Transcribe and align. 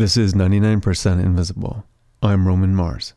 This 0.00 0.16
is 0.16 0.32
99% 0.32 1.22
Invisible. 1.22 1.84
I'm 2.22 2.48
Roman 2.48 2.74
Mars. 2.74 3.12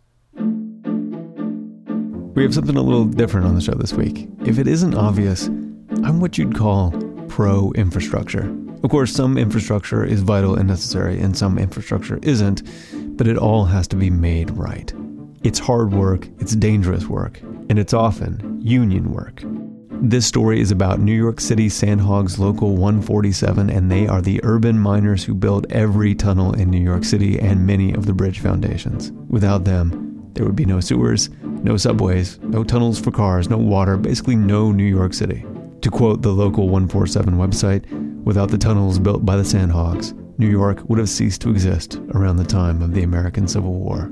We 2.36 2.44
have 2.44 2.54
something 2.54 2.76
a 2.76 2.82
little 2.82 3.06
different 3.06 3.48
on 3.48 3.56
the 3.56 3.62
show 3.62 3.76
this 3.76 3.94
week. 3.94 4.28
If 4.46 4.60
it 4.60 4.68
isn't 4.68 4.94
obvious, 4.94 5.48
I'm 5.48 6.20
what 6.20 6.38
you'd 6.38 6.58
call 6.58 6.92
pro 7.30 7.72
infrastructure. 7.72 8.54
Of 8.84 8.90
course, 8.90 9.14
some 9.14 9.38
infrastructure 9.38 10.04
is 10.04 10.20
vital 10.20 10.56
and 10.56 10.68
necessary, 10.68 11.22
and 11.22 11.38
some 11.38 11.58
infrastructure 11.58 12.20
isn't, 12.22 12.64
but 13.16 13.30
it 13.30 13.38
all 13.38 13.64
has 13.64 13.88
to 13.88 13.96
be 13.96 14.10
made 14.10 14.52
right. 14.52 14.94
It's 15.42 15.60
hard 15.60 15.94
work, 15.94 16.28
it's 16.40 16.54
dangerous 16.54 17.08
work, 17.08 17.40
and 17.70 17.80
it's 17.80 17.94
often 17.94 18.60
union 18.62 19.14
work. 19.14 19.42
This 20.02 20.26
story 20.26 20.60
is 20.60 20.72
about 20.72 21.00
New 21.00 21.14
York 21.14 21.40
City 21.40 21.70
Sandhogs 21.70 22.38
Local 22.38 22.76
147, 22.76 23.70
and 23.70 23.92
they 23.92 24.08
are 24.08 24.22
the 24.22 24.40
urban 24.44 24.78
miners 24.78 25.24
who 25.24 25.34
build 25.34 25.66
every 25.70 26.14
tunnel 26.16 26.54
in 26.54 26.70
New 26.70 26.82
York 26.82 27.04
City 27.04 27.40
and 27.40 27.66
many 27.66 27.94
of 27.94 28.06
the 28.06 28.14
bridge 28.14 28.40
foundations. 28.40 29.12
Without 29.30 29.66
them, 29.66 30.30
there 30.34 30.46
would 30.46 30.56
be 30.56 30.66
no 30.66 30.80
sewers, 30.80 31.30
no 31.42 31.78
subways, 31.78 32.40
no 32.40 32.64
tunnels 32.64 33.00
for 33.00 33.12
cars, 33.12 33.50
no 33.50 33.58
water, 33.58 33.96
basically 33.98 34.36
no 34.36 34.72
New 34.72 34.84
York 34.84 35.14
City. 35.14 35.46
To 35.82 35.90
quote 35.90 36.22
the 36.22 36.34
local 36.34 36.66
147 36.70 37.36
website, 37.36 37.90
without 38.24 38.50
the 38.50 38.58
tunnels 38.58 39.00
built 39.00 39.26
by 39.26 39.38
the 39.38 39.44
Sandhogs, 39.44 40.14
New 40.38 40.50
York 40.50 40.82
would 40.90 41.00
have 41.00 41.10
ceased 41.10 41.42
to 41.42 41.50
exist 41.50 42.00
around 42.14 42.38
the 42.38 42.44
time 42.44 42.82
of 42.82 42.94
the 42.94 43.04
American 43.04 43.48
Civil 43.48 43.74
War. 43.74 44.12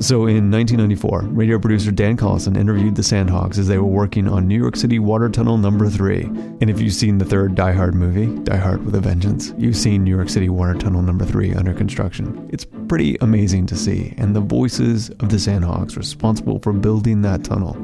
So 0.00 0.26
in 0.26 0.50
1994, 0.50 1.22
radio 1.30 1.58
producer 1.58 1.92
Dan 1.92 2.16
Collison 2.16 2.56
interviewed 2.56 2.96
the 2.96 3.02
Sandhogs 3.02 3.58
as 3.58 3.68
they 3.68 3.78
were 3.78 3.84
working 3.84 4.26
on 4.26 4.48
New 4.48 4.58
York 4.58 4.74
City 4.74 4.98
Water 4.98 5.28
Tunnel 5.28 5.56
number 5.56 5.88
3. 5.88 6.22
And 6.60 6.68
if 6.68 6.80
you've 6.80 6.94
seen 6.94 7.18
the 7.18 7.24
third 7.24 7.54
Die 7.54 7.72
Hard 7.72 7.94
movie, 7.94 8.26
Die 8.42 8.56
Hard 8.56 8.84
with 8.84 8.96
a 8.96 9.00
Vengeance, 9.00 9.54
you've 9.56 9.76
seen 9.76 10.02
New 10.02 10.14
York 10.14 10.28
City 10.28 10.48
Water 10.48 10.74
Tunnel 10.74 11.00
number 11.00 11.24
3 11.24 11.54
under 11.54 11.72
construction. 11.72 12.48
It's 12.52 12.66
pretty 12.88 13.16
amazing 13.20 13.66
to 13.66 13.76
see, 13.76 14.14
and 14.18 14.34
the 14.34 14.40
voices 14.40 15.10
of 15.10 15.28
the 15.28 15.36
Sandhogs 15.36 15.96
responsible 15.96 16.58
for 16.58 16.72
building 16.72 17.22
that 17.22 17.44
tunnel 17.44 17.76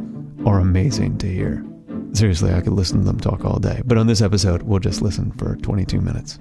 are 0.45 0.59
amazing 0.59 1.17
to 1.19 1.29
hear. 1.29 1.65
Seriously, 2.13 2.53
I 2.53 2.61
could 2.61 2.73
listen 2.73 2.99
to 2.99 3.05
them 3.05 3.21
talk 3.21 3.45
all 3.45 3.61
day, 3.61 3.83
but 3.87 3.99
on 3.99 4.09
this 4.09 4.21
episode, 4.21 4.63
we'll 4.63 4.81
just 4.81 5.01
listen 5.01 5.31
for 5.33 5.55
22 5.57 6.01
minutes. 6.01 6.41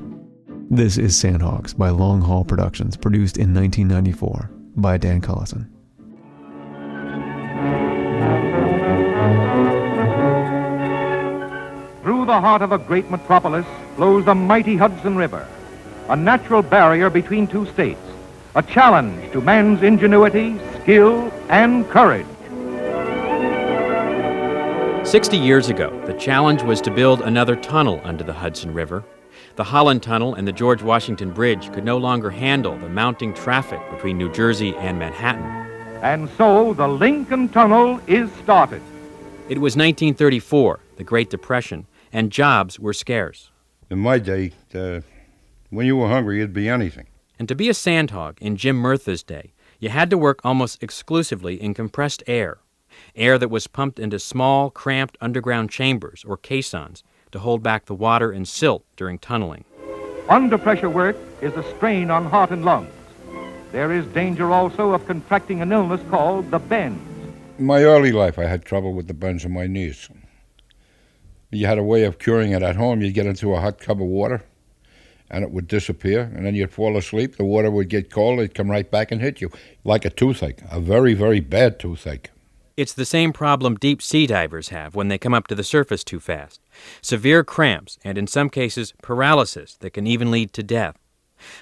This 0.72 0.98
is 0.98 1.14
Sandhogs 1.14 1.78
by 1.78 1.90
Long 1.90 2.22
Haul 2.22 2.44
Productions, 2.44 2.98
produced 2.98 3.38
in 3.38 3.54
1994 3.54 4.50
by 4.82 4.98
Dan 4.98 5.22
Collison. 5.22 5.68
Through 12.04 12.26
the 12.26 12.40
heart 12.40 12.62
of 12.62 12.72
a 12.72 12.78
great 12.78 13.10
metropolis 13.12 13.66
flows 13.96 14.26
the 14.26 14.36
mighty 14.36 14.76
Hudson 14.78 15.16
River, 15.16 15.48
a 16.08 16.16
natural 16.16 16.62
barrier 16.62 17.10
between 17.10 17.48
two 17.48 17.66
states, 17.68 18.02
a 18.56 18.64
challenge 18.64 19.32
to 19.32 19.42
man's 19.42 19.84
ingenuity, 19.84 20.60
skill, 20.82 21.32
and 21.50 21.88
courage. 21.90 22.26
60 25.06 25.38
years 25.38 25.70
ago, 25.70 25.90
the 26.06 26.14
challenge 26.14 26.62
was 26.62 26.82
to 26.82 26.92
build 26.92 27.22
another 27.22 27.56
tunnel 27.56 28.00
under 28.04 28.24
the 28.24 28.34
Hudson 28.34 28.74
River. 28.74 29.04
The 29.56 29.64
Holland 29.64 30.04
Tunnel 30.04 30.36
and 30.36 30.48
the 30.48 30.52
George 30.52 30.82
Washington 30.82 31.32
Bridge 31.32 31.72
could 31.74 31.84
no 31.84 31.98
longer 31.98 32.30
handle 32.30 32.78
the 32.78 32.90
mounting 32.90 33.34
traffic 33.34 33.82
between 33.92 34.18
New 34.18 34.32
Jersey 34.32 34.76
and 34.76 34.98
Manhattan. 34.98 35.46
And 36.02 36.30
so 36.38 36.74
the 36.74 36.88
Lincoln 36.88 37.50
Tunnel 37.50 38.00
is 38.08 38.32
started. 38.44 38.82
It 39.50 39.60
was 39.60 39.76
1934, 39.76 40.80
the 40.96 41.04
Great 41.04 41.30
Depression, 41.30 41.88
and 42.14 42.32
jobs 42.32 42.80
were 42.80 42.94
scarce. 42.94 43.52
In 43.90 44.00
my 44.00 44.20
day, 44.20 44.52
uh, 44.74 45.02
when 45.70 45.86
you 45.86 45.98
were 45.98 46.08
hungry, 46.08 46.40
it'd 46.40 46.54
be 46.54 46.70
anything. 46.70 47.08
And 47.38 47.48
to 47.48 47.56
be 47.56 47.70
a 47.70 47.74
sandhog 47.74 48.38
in 48.40 48.56
Jim 48.56 48.76
Murtha's 48.76 49.24
day, 49.24 49.54
you 49.80 49.90
had 49.90 50.10
to 50.10 50.18
work 50.18 50.40
almost 50.44 50.84
exclusively 50.84 51.62
in 51.62 51.74
compressed 51.74 52.22
air, 52.28 52.60
air 53.16 53.38
that 53.38 53.50
was 53.50 53.68
pumped 53.68 54.00
into 54.00 54.20
small, 54.20 54.70
cramped 54.70 55.18
underground 55.22 55.70
chambers 55.70 56.24
or 56.28 56.38
caissons 56.38 57.04
to 57.32 57.40
hold 57.40 57.64
back 57.64 57.86
the 57.86 57.96
water 57.96 58.32
and 58.32 58.48
silt 58.48 58.84
during 58.96 59.20
tunneling. 59.20 59.66
Under 60.28 60.58
pressure 60.58 60.90
work 60.90 61.16
is 61.42 61.54
a 61.54 61.64
strain 61.76 62.12
on 62.12 62.26
heart 62.26 62.52
and 62.52 62.64
lungs. 62.64 62.92
There 63.72 63.92
is 63.92 64.06
danger 64.08 64.52
also 64.52 64.94
of 64.94 65.06
contracting 65.06 65.62
an 65.62 65.72
illness 65.72 66.02
called 66.10 66.50
the 66.52 66.60
bends. 66.60 67.02
In 67.58 67.66
my 67.66 67.84
early 67.84 68.12
life, 68.12 68.40
I 68.40 68.46
had 68.46 68.66
trouble 68.66 68.94
with 68.94 69.08
the 69.08 69.14
bends 69.14 69.46
in 69.46 69.54
my 69.54 69.68
knees. 69.68 70.10
You 71.52 71.66
had 71.66 71.78
a 71.78 71.84
way 71.84 72.04
of 72.04 72.20
curing 72.20 72.52
it 72.52 72.64
at 72.64 72.76
home. 72.76 73.02
You'd 73.02 73.14
get 73.14 73.26
into 73.26 73.54
a 73.54 73.60
hot 73.60 73.80
cup 73.80 74.00
of 74.00 74.06
water, 74.06 74.44
and 75.30 75.44
it 75.44 75.52
would 75.52 75.68
disappear, 75.68 76.32
and 76.36 76.46
then 76.46 76.56
you'd 76.56 76.72
fall 76.72 76.96
asleep. 76.96 77.38
The 77.38 77.44
water 77.44 77.70
would 77.70 77.90
get 77.90 78.12
cold. 78.12 78.40
It'd 78.40 78.56
come 78.56 78.70
right 78.70 78.90
back 78.90 79.12
and 79.12 79.20
hit 79.20 79.42
you 79.42 79.52
like 79.84 80.06
a 80.06 80.10
toothache, 80.10 80.62
a 80.72 80.80
very, 80.80 81.14
very 81.14 81.40
bad 81.40 81.80
toothache. 81.80 82.30
It's 82.80 82.94
the 82.94 83.04
same 83.04 83.34
problem 83.34 83.76
deep 83.76 84.02
sea 84.02 84.26
divers 84.26 84.70
have 84.70 84.96
when 84.96 85.10
they 85.10 85.18
come 85.18 85.34
up 85.34 85.48
to 85.48 85.56
the 85.56 85.66
surface 85.66 86.02
too 86.02 86.22
fast 86.22 86.62
severe 87.02 87.44
cramps, 87.44 88.00
and 88.06 88.18
in 88.18 88.26
some 88.26 88.50
cases, 88.50 88.94
paralysis 89.02 89.76
that 89.82 89.92
can 89.92 90.08
even 90.08 90.32
lead 90.32 90.54
to 90.54 90.64
death. 90.64 90.98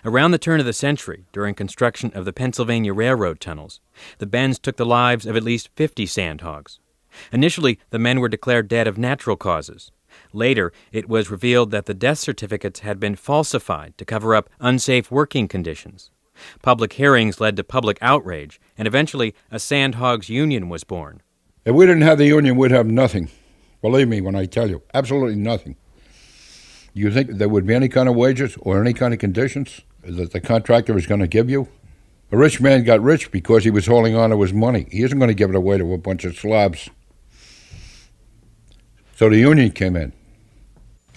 Around 0.06 0.30
the 0.30 0.38
turn 0.38 0.60
of 0.60 0.68
the 0.68 0.74
century, 0.74 1.26
during 1.34 1.56
construction 1.56 2.12
of 2.14 2.26
the 2.26 2.34
Pennsylvania 2.34 2.94
Railroad 2.94 3.40
tunnels, 3.40 3.80
the 4.20 4.28
bends 4.28 4.60
took 4.60 4.78
the 4.78 4.86
lives 4.86 5.26
of 5.26 5.36
at 5.36 5.42
least 5.42 5.72
50 5.76 6.06
sandhogs. 6.06 6.78
Initially, 7.32 7.80
the 7.90 7.98
men 7.98 8.20
were 8.20 8.30
declared 8.30 8.68
dead 8.68 8.86
of 8.86 9.00
natural 9.00 9.38
causes. 9.38 9.92
Later, 10.34 10.72
it 10.92 11.10
was 11.10 11.32
revealed 11.32 11.72
that 11.72 11.88
the 11.88 11.96
death 11.96 12.20
certificates 12.20 12.82
had 12.82 13.00
been 13.00 13.16
falsified 13.16 13.98
to 13.98 14.06
cover 14.06 14.36
up 14.36 14.52
unsafe 14.60 15.10
working 15.10 15.48
conditions. 15.48 16.12
Public 16.62 16.94
hearings 16.94 17.40
led 17.40 17.56
to 17.58 17.64
public 17.64 17.98
outrage, 18.02 18.60
and 18.78 18.88
eventually 18.88 19.34
a 19.52 19.58
Sandhogs 19.58 20.30
Union 20.30 20.70
was 20.70 20.84
born. 20.84 21.22
If 21.66 21.76
we 21.76 21.86
didn't 21.86 22.04
have 22.04 22.18
the 22.18 22.26
union, 22.26 22.56
we'd 22.56 22.72
have 22.72 22.88
nothing. 22.88 23.30
Believe 23.82 24.08
me 24.08 24.22
when 24.22 24.36
I 24.36 24.46
tell 24.46 24.70
you, 24.70 24.82
absolutely 24.94 25.36
nothing. 25.36 25.76
You 26.94 27.12
think 27.12 27.32
there 27.32 27.50
would 27.50 27.68
be 27.68 27.76
any 27.76 27.90
kind 27.90 28.10
of 28.10 28.16
wages 28.16 28.58
or 28.62 28.82
any 28.82 28.94
kind 28.94 29.14
of 29.14 29.20
conditions 29.20 29.82
that 30.04 30.32
the 30.32 30.42
contractor 30.42 30.98
is 30.98 31.06
going 31.06 31.20
to 31.20 31.28
give 31.28 31.50
you? 31.50 31.68
A 32.32 32.38
rich 32.38 32.60
man 32.60 32.84
got 32.84 33.02
rich 33.02 33.32
because 33.32 33.64
he 33.64 33.70
was 33.70 33.86
holding 33.86 34.16
on 34.16 34.32
to 34.32 34.42
his 34.42 34.54
money. 34.54 34.88
He 34.92 35.04
isn't 35.04 35.18
going 35.18 35.30
to 35.30 35.36
give 35.36 35.50
it 35.50 35.56
away 35.56 35.78
to 35.78 35.94
a 35.94 35.98
bunch 35.98 36.26
of 36.26 36.38
slobs. 36.38 36.90
So 39.16 39.30
the 39.30 39.38
union 39.38 39.72
came 39.72 39.96
in. 39.96 40.14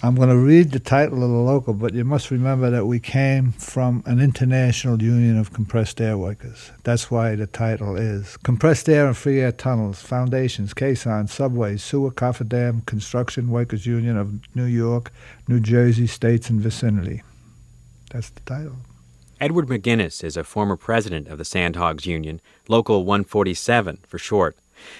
I'm 0.03 0.15
going 0.15 0.29
to 0.29 0.35
read 0.35 0.71
the 0.71 0.79
title 0.79 1.23
of 1.23 1.29
the 1.29 1.35
local, 1.35 1.75
but 1.75 1.93
you 1.93 2.03
must 2.03 2.31
remember 2.31 2.71
that 2.71 2.87
we 2.87 2.99
came 2.99 3.51
from 3.51 4.01
an 4.07 4.19
international 4.19 4.99
union 4.99 5.37
of 5.37 5.53
compressed 5.53 6.01
air 6.01 6.17
workers. 6.17 6.71
That's 6.83 7.11
why 7.11 7.35
the 7.35 7.45
title 7.45 7.95
is 7.95 8.35
Compressed 8.37 8.89
Air 8.89 9.05
and 9.05 9.15
Free 9.15 9.39
Air 9.41 9.51
Tunnels, 9.51 10.01
Foundations, 10.01 10.73
Caissons, 10.73 11.31
Subways, 11.31 11.83
Sewer, 11.83 12.09
Cofferdam, 12.09 12.83
Construction 12.87 13.49
Workers 13.49 13.85
Union 13.85 14.17
of 14.17 14.39
New 14.55 14.65
York, 14.65 15.11
New 15.47 15.59
Jersey, 15.59 16.07
States, 16.07 16.49
and 16.49 16.59
Vicinity. 16.59 17.21
That's 18.09 18.31
the 18.31 18.41
title. 18.41 18.77
Edward 19.39 19.67
McGinnis 19.67 20.23
is 20.23 20.35
a 20.35 20.43
former 20.43 20.77
president 20.77 21.27
of 21.27 21.37
the 21.37 21.43
Sandhogs 21.43 22.07
Union, 22.07 22.41
Local 22.67 23.05
147 23.05 23.99
for 24.07 24.17
short. 24.17 24.57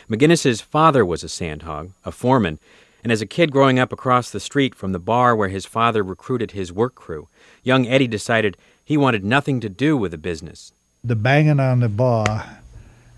McGinnis's 0.07 0.61
father 0.61 1.03
was 1.03 1.23
a 1.23 1.27
sandhog, 1.27 1.89
a 2.05 2.11
foreman, 2.11 2.59
and 3.03 3.11
as 3.11 3.21
a 3.21 3.25
kid 3.25 3.51
growing 3.51 3.79
up 3.79 3.91
across 3.91 4.29
the 4.29 4.39
street 4.39 4.75
from 4.75 4.91
the 4.91 4.99
bar 4.99 5.35
where 5.35 5.49
his 5.49 5.65
father 5.65 6.03
recruited 6.03 6.51
his 6.51 6.71
work 6.71 6.95
crew, 6.95 7.27
young 7.63 7.87
Eddie 7.87 8.07
decided 8.07 8.57
he 8.83 8.97
wanted 8.97 9.23
nothing 9.23 9.59
to 9.59 9.69
do 9.69 9.97
with 9.97 10.11
the 10.11 10.17
business. 10.17 10.71
The 11.03 11.15
banging 11.15 11.59
on 11.59 11.79
the 11.79 11.89
bar 11.89 12.57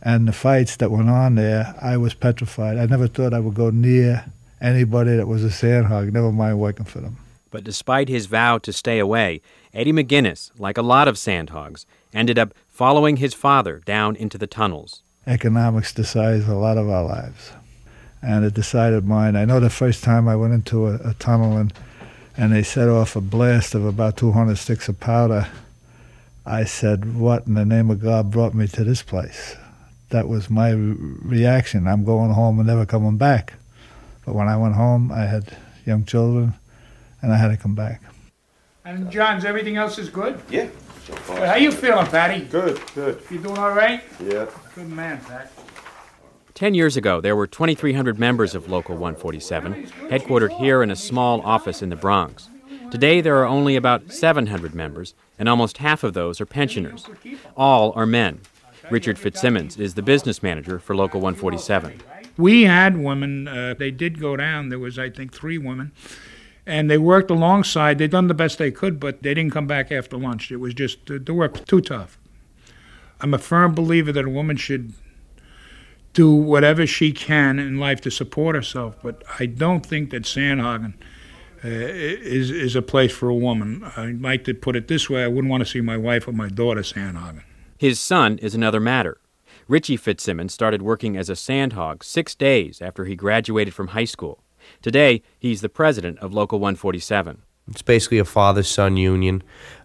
and 0.01 0.27
the 0.27 0.33
fights 0.33 0.77
that 0.77 0.91
went 0.91 1.09
on 1.09 1.35
there, 1.35 1.75
I 1.81 1.97
was 1.97 2.13
petrified. 2.13 2.77
I 2.77 2.85
never 2.85 3.07
thought 3.07 3.33
I 3.33 3.39
would 3.39 3.55
go 3.55 3.69
near 3.69 4.25
anybody 4.61 5.15
that 5.17 5.27
was 5.27 5.43
a 5.43 5.49
sandhog, 5.49 6.11
never 6.11 6.31
mind 6.31 6.59
working 6.59 6.85
for 6.85 7.01
them. 7.01 7.17
But 7.51 7.63
despite 7.63 8.09
his 8.09 8.25
vow 8.25 8.57
to 8.59 8.73
stay 8.73 8.99
away, 8.99 9.41
Eddie 9.73 9.93
McGinnis, 9.93 10.51
like 10.57 10.77
a 10.77 10.81
lot 10.81 11.07
of 11.07 11.15
sandhogs, 11.15 11.85
ended 12.13 12.39
up 12.39 12.53
following 12.67 13.17
his 13.17 13.33
father 13.33 13.81
down 13.85 14.15
into 14.15 14.37
the 14.37 14.47
tunnels. 14.47 15.03
Economics 15.27 15.93
decides 15.93 16.47
a 16.47 16.55
lot 16.55 16.77
of 16.77 16.89
our 16.89 17.03
lives 17.03 17.51
and 18.23 18.45
it 18.45 18.53
decided 18.53 19.05
mine. 19.05 19.35
I 19.35 19.45
know 19.45 19.59
the 19.59 19.69
first 19.69 20.03
time 20.03 20.27
I 20.27 20.35
went 20.35 20.53
into 20.53 20.87
a, 20.87 20.95
a 21.09 21.13
tunnel 21.15 21.57
and 21.57 21.73
and 22.35 22.51
they 22.51 22.63
set 22.63 22.89
off 22.89 23.15
a 23.15 23.21
blast 23.21 23.75
of 23.75 23.85
about 23.85 24.17
200 24.17 24.57
sticks 24.57 24.89
of 24.89 24.99
powder. 24.99 25.47
I 26.45 26.63
said, 26.63 27.15
"What 27.15 27.45
in 27.45 27.53
the 27.53 27.65
name 27.65 27.91
of 27.91 28.01
God 28.01 28.31
brought 28.31 28.55
me 28.55 28.67
to 28.69 28.83
this 28.83 29.03
place?" 29.03 29.55
That 30.09 30.27
was 30.27 30.49
my 30.49 30.71
re- 30.71 30.95
reaction. 31.21 31.87
I'm 31.87 32.03
going 32.03 32.31
home 32.31 32.59
and 32.59 32.67
never 32.67 32.85
coming 32.85 33.17
back. 33.17 33.53
But 34.25 34.35
when 34.35 34.47
I 34.47 34.57
went 34.57 34.75
home, 34.75 35.11
I 35.11 35.25
had 35.25 35.55
young 35.85 36.05
children, 36.05 36.53
and 37.21 37.31
I 37.31 37.37
had 37.37 37.49
to 37.49 37.57
come 37.57 37.75
back. 37.75 38.01
And 38.85 39.09
John's, 39.11 39.45
everything 39.45 39.77
else 39.77 39.97
is 39.97 40.09
good? 40.09 40.41
Yeah. 40.49 40.67
So 41.05 41.13
far. 41.13 41.45
How 41.45 41.55
you 41.55 41.71
feeling, 41.71 42.07
Patty? 42.07 42.45
Good, 42.45 42.81
good. 42.95 43.21
You 43.29 43.39
doing 43.39 43.57
all 43.57 43.71
right? 43.73 44.03
Yeah. 44.19 44.47
Good 44.75 44.89
man, 44.89 45.19
Pat. 45.21 45.51
Ten 46.63 46.75
years 46.75 46.95
ago, 46.95 47.19
there 47.19 47.35
were 47.35 47.45
2,300 47.45 48.17
members 48.17 48.55
of 48.55 48.69
Local 48.69 48.95
147, 48.95 49.85
headquartered 50.07 50.57
here 50.59 50.81
in 50.81 50.91
a 50.91 50.95
small 50.95 51.41
office 51.41 51.81
in 51.81 51.89
the 51.89 51.97
Bronx. 51.97 52.47
Today, 52.89 53.19
there 53.19 53.35
are 53.39 53.45
only 53.45 53.75
about 53.75 54.13
700 54.13 54.73
members, 54.73 55.13
and 55.37 55.49
almost 55.49 55.79
half 55.79 56.05
of 56.05 56.13
those 56.13 56.39
are 56.39 56.45
pensioners. 56.45 57.05
All 57.57 57.91
are 57.97 58.05
men. 58.05 58.39
Richard 58.89 59.19
Fitzsimmons 59.19 59.77
is 59.77 59.95
the 59.95 60.01
business 60.01 60.41
manager 60.41 60.79
for 60.79 60.95
Local 60.95 61.19
147. 61.19 61.99
We 62.37 62.61
had 62.61 62.95
women, 62.95 63.45
uh, 63.49 63.75
they 63.77 63.91
did 63.91 64.21
go 64.21 64.37
down. 64.37 64.69
There 64.69 64.79
was, 64.79 64.97
I 64.97 65.09
think, 65.09 65.33
three 65.33 65.57
women. 65.57 65.91
And 66.65 66.89
they 66.89 66.97
worked 66.97 67.29
alongside. 67.29 67.97
They 67.97 68.07
done 68.07 68.29
the 68.29 68.33
best 68.33 68.57
they 68.57 68.71
could, 68.71 69.01
but 69.01 69.21
they 69.21 69.33
didn't 69.33 69.51
come 69.51 69.67
back 69.67 69.91
after 69.91 70.15
lunch. 70.15 70.49
It 70.49 70.61
was 70.61 70.73
just, 70.73 71.11
uh, 71.11 71.19
the 71.21 71.33
work 71.33 71.55
was 71.55 71.63
too 71.63 71.81
tough. 71.81 72.17
I'm 73.19 73.33
a 73.33 73.37
firm 73.37 73.75
believer 73.75 74.13
that 74.13 74.23
a 74.23 74.29
woman 74.29 74.55
should 74.55 74.93
do 76.13 76.33
whatever 76.33 76.85
she 76.85 77.11
can 77.11 77.59
in 77.59 77.79
life 77.79 78.01
to 78.01 78.11
support 78.11 78.55
herself, 78.55 78.95
but 79.01 79.23
I 79.39 79.47
don't 79.47 79.85
think 79.85 80.11
that 80.11 80.23
sandhogging 80.23 80.93
uh, 81.63 81.67
is, 81.67 82.51
is 82.51 82.75
a 82.75 82.81
place 82.81 83.11
for 83.11 83.29
a 83.29 83.35
woman. 83.35 83.83
I'd 83.97 84.21
like 84.21 84.43
to 84.45 84.53
put 84.53 84.75
it 84.75 84.87
this 84.87 85.09
way 85.09 85.23
I 85.23 85.27
wouldn't 85.27 85.49
want 85.49 85.61
to 85.61 85.69
see 85.69 85.81
my 85.81 85.97
wife 85.97 86.27
or 86.27 86.33
my 86.33 86.49
daughter 86.49 86.81
sandhogging. 86.81 87.43
His 87.77 87.99
son 87.99 88.37
is 88.39 88.53
another 88.53 88.79
matter. 88.79 89.19
Richie 89.67 89.97
Fitzsimmons 89.97 90.53
started 90.53 90.81
working 90.81 91.17
as 91.17 91.29
a 91.29 91.33
sandhog 91.33 92.03
six 92.03 92.35
days 92.35 92.81
after 92.81 93.05
he 93.05 93.15
graduated 93.15 93.73
from 93.73 93.89
high 93.89 94.05
school. 94.05 94.43
Today, 94.81 95.21
he's 95.39 95.61
the 95.61 95.69
president 95.69 96.19
of 96.19 96.33
Local 96.33 96.59
147. 96.59 97.41
It's 97.69 97.81
basically 97.81 98.19
a 98.19 98.25
father 98.25 98.63
son 98.63 98.97
union. 98.97 99.41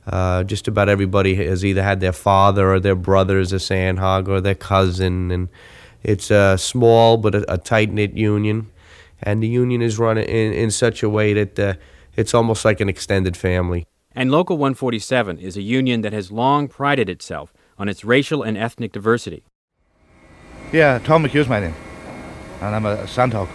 Uh, 0.07 0.43
just 0.43 0.67
about 0.67 0.89
everybody 0.89 1.37
has 1.37 1.65
either 1.65 1.83
had 1.83 2.01
their 2.01 2.13
father 2.13 2.73
or 2.73 2.81
their 2.81 2.97
brother 2.97 3.39
as 3.39 3.53
a 3.53 3.57
sandhog 3.57 4.29
or 4.29 4.41
their 4.41 4.55
cousin. 4.55 5.31
And 5.31 5.49
it's 6.09 6.31
a 6.31 6.57
small 6.57 7.19
but 7.19 7.35
a, 7.35 7.53
a 7.53 7.59
tight 7.59 7.93
knit 7.93 8.15
union. 8.15 8.71
And 9.23 9.43
the 9.43 9.49
union 9.49 9.83
is 9.83 9.99
run 9.99 10.17
in, 10.17 10.53
in 10.53 10.71
such 10.71 11.03
a 11.03 11.09
way 11.09 11.35
that 11.35 11.59
uh, 11.59 11.75
it's 12.17 12.33
almost 12.33 12.65
like 12.65 12.81
an 12.81 12.89
extended 12.89 13.37
family. 13.37 13.87
And 14.13 14.31
Local 14.31 14.57
147 14.57 15.39
is 15.39 15.57
a 15.57 15.63
union 15.63 16.01
that 16.01 16.13
has 16.13 16.33
long 16.33 16.67
prided 16.67 17.11
itself 17.11 17.53
on 17.79 17.89
its 17.89 18.05
racial 18.05 18.43
and 18.43 18.57
ethnic 18.57 18.93
diversity. 18.93 19.45
Yeah, 20.73 20.99
Tom 20.99 21.25
McHugh's 21.25 21.49
my 21.49 21.61
name, 21.61 21.75
and 22.61 22.75
I'm 22.75 22.87
a 22.87 22.97
sandhog. 23.05 23.49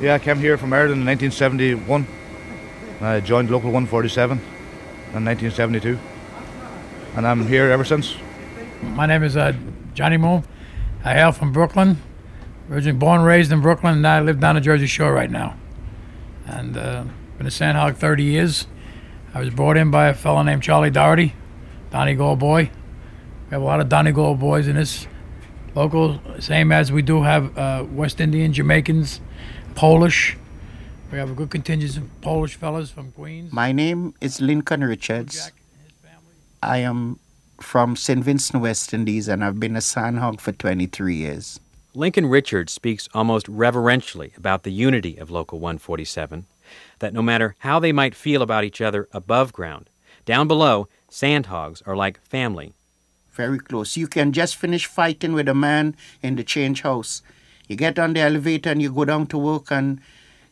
Yeah, 0.00 0.14
I 0.14 0.18
came 0.18 0.38
here 0.38 0.56
from 0.56 0.72
Ireland 0.72 1.00
in 1.00 1.06
1971. 1.06 2.06
And 2.98 3.06
I 3.06 3.20
joined 3.20 3.50
Local 3.50 3.70
147 3.70 4.38
in 4.38 5.24
1972, 5.24 5.98
and 7.16 7.26
I'm 7.26 7.46
here 7.46 7.70
ever 7.70 7.84
since. 7.84 8.16
My 8.82 9.06
name 9.06 9.22
is 9.22 9.36
uh, 9.36 9.54
Johnny 9.94 10.18
Moon. 10.18 10.44
I 11.02 11.14
hail 11.14 11.32
from 11.32 11.50
Brooklyn, 11.52 11.96
originally 12.70 12.98
born 12.98 13.20
and 13.20 13.26
raised 13.26 13.50
in 13.50 13.62
Brooklyn, 13.62 13.94
and 13.94 14.06
I 14.06 14.20
live 14.20 14.38
down 14.38 14.56
the 14.56 14.60
Jersey 14.60 14.86
Shore 14.86 15.14
right 15.14 15.30
now. 15.30 15.56
And 16.46 16.76
uh, 16.76 17.04
been 17.38 17.46
a 17.46 17.50
sandhog 17.50 17.96
30 17.96 18.22
years. 18.22 18.66
I 19.32 19.40
was 19.40 19.48
brought 19.48 19.78
in 19.78 19.90
by 19.90 20.08
a 20.08 20.14
fellow 20.14 20.42
named 20.42 20.62
Charlie 20.62 20.90
Doherty, 20.90 21.34
Donegal 21.90 22.36
boy. 22.36 22.70
We 23.48 23.54
have 23.54 23.62
a 23.62 23.64
lot 23.64 23.80
of 23.80 23.88
Donegal 23.88 24.34
boys 24.34 24.68
in 24.68 24.76
this 24.76 25.06
local, 25.74 26.20
same 26.38 26.70
as 26.70 26.92
we 26.92 27.00
do 27.00 27.22
have 27.22 27.56
uh, 27.56 27.86
West 27.90 28.20
Indian, 28.20 28.52
Jamaicans, 28.52 29.22
Polish. 29.74 30.36
We 31.10 31.16
have 31.16 31.30
a 31.30 31.34
good 31.34 31.50
contingent 31.50 31.96
of 31.96 32.20
Polish 32.20 32.56
fellows 32.56 32.90
from 32.90 33.12
Queens. 33.12 33.54
My 33.54 33.72
name 33.72 34.12
is 34.20 34.40
Lincoln 34.42 34.84
Richards. 34.84 35.50
I 36.62 36.78
am 36.78 37.18
from 37.62 37.96
St. 37.96 38.24
Vincent, 38.24 38.62
West 38.62 38.92
Indies, 38.92 39.28
and 39.28 39.44
I've 39.44 39.60
been 39.60 39.76
a 39.76 39.80
sandhog 39.80 40.40
for 40.40 40.52
23 40.52 41.14
years. 41.14 41.60
Lincoln 41.94 42.26
Richards 42.26 42.72
speaks 42.72 43.08
almost 43.14 43.48
reverentially 43.48 44.32
about 44.36 44.62
the 44.62 44.72
unity 44.72 45.16
of 45.16 45.30
Local 45.30 45.58
147, 45.58 46.46
that 47.00 47.12
no 47.12 47.22
matter 47.22 47.56
how 47.58 47.78
they 47.78 47.92
might 47.92 48.14
feel 48.14 48.42
about 48.42 48.64
each 48.64 48.80
other 48.80 49.08
above 49.12 49.52
ground, 49.52 49.88
down 50.24 50.46
below, 50.48 50.88
sandhogs 51.10 51.82
are 51.86 51.96
like 51.96 52.22
family. 52.24 52.72
Very 53.32 53.58
close. 53.58 53.96
You 53.96 54.06
can 54.06 54.32
just 54.32 54.56
finish 54.56 54.86
fighting 54.86 55.32
with 55.32 55.48
a 55.48 55.54
man 55.54 55.96
in 56.22 56.36
the 56.36 56.44
change 56.44 56.82
house. 56.82 57.22
You 57.68 57.76
get 57.76 57.98
on 57.98 58.14
the 58.14 58.20
elevator 58.20 58.70
and 58.70 58.82
you 58.82 58.92
go 58.92 59.04
down 59.04 59.26
to 59.28 59.38
work, 59.38 59.70
and 59.70 60.00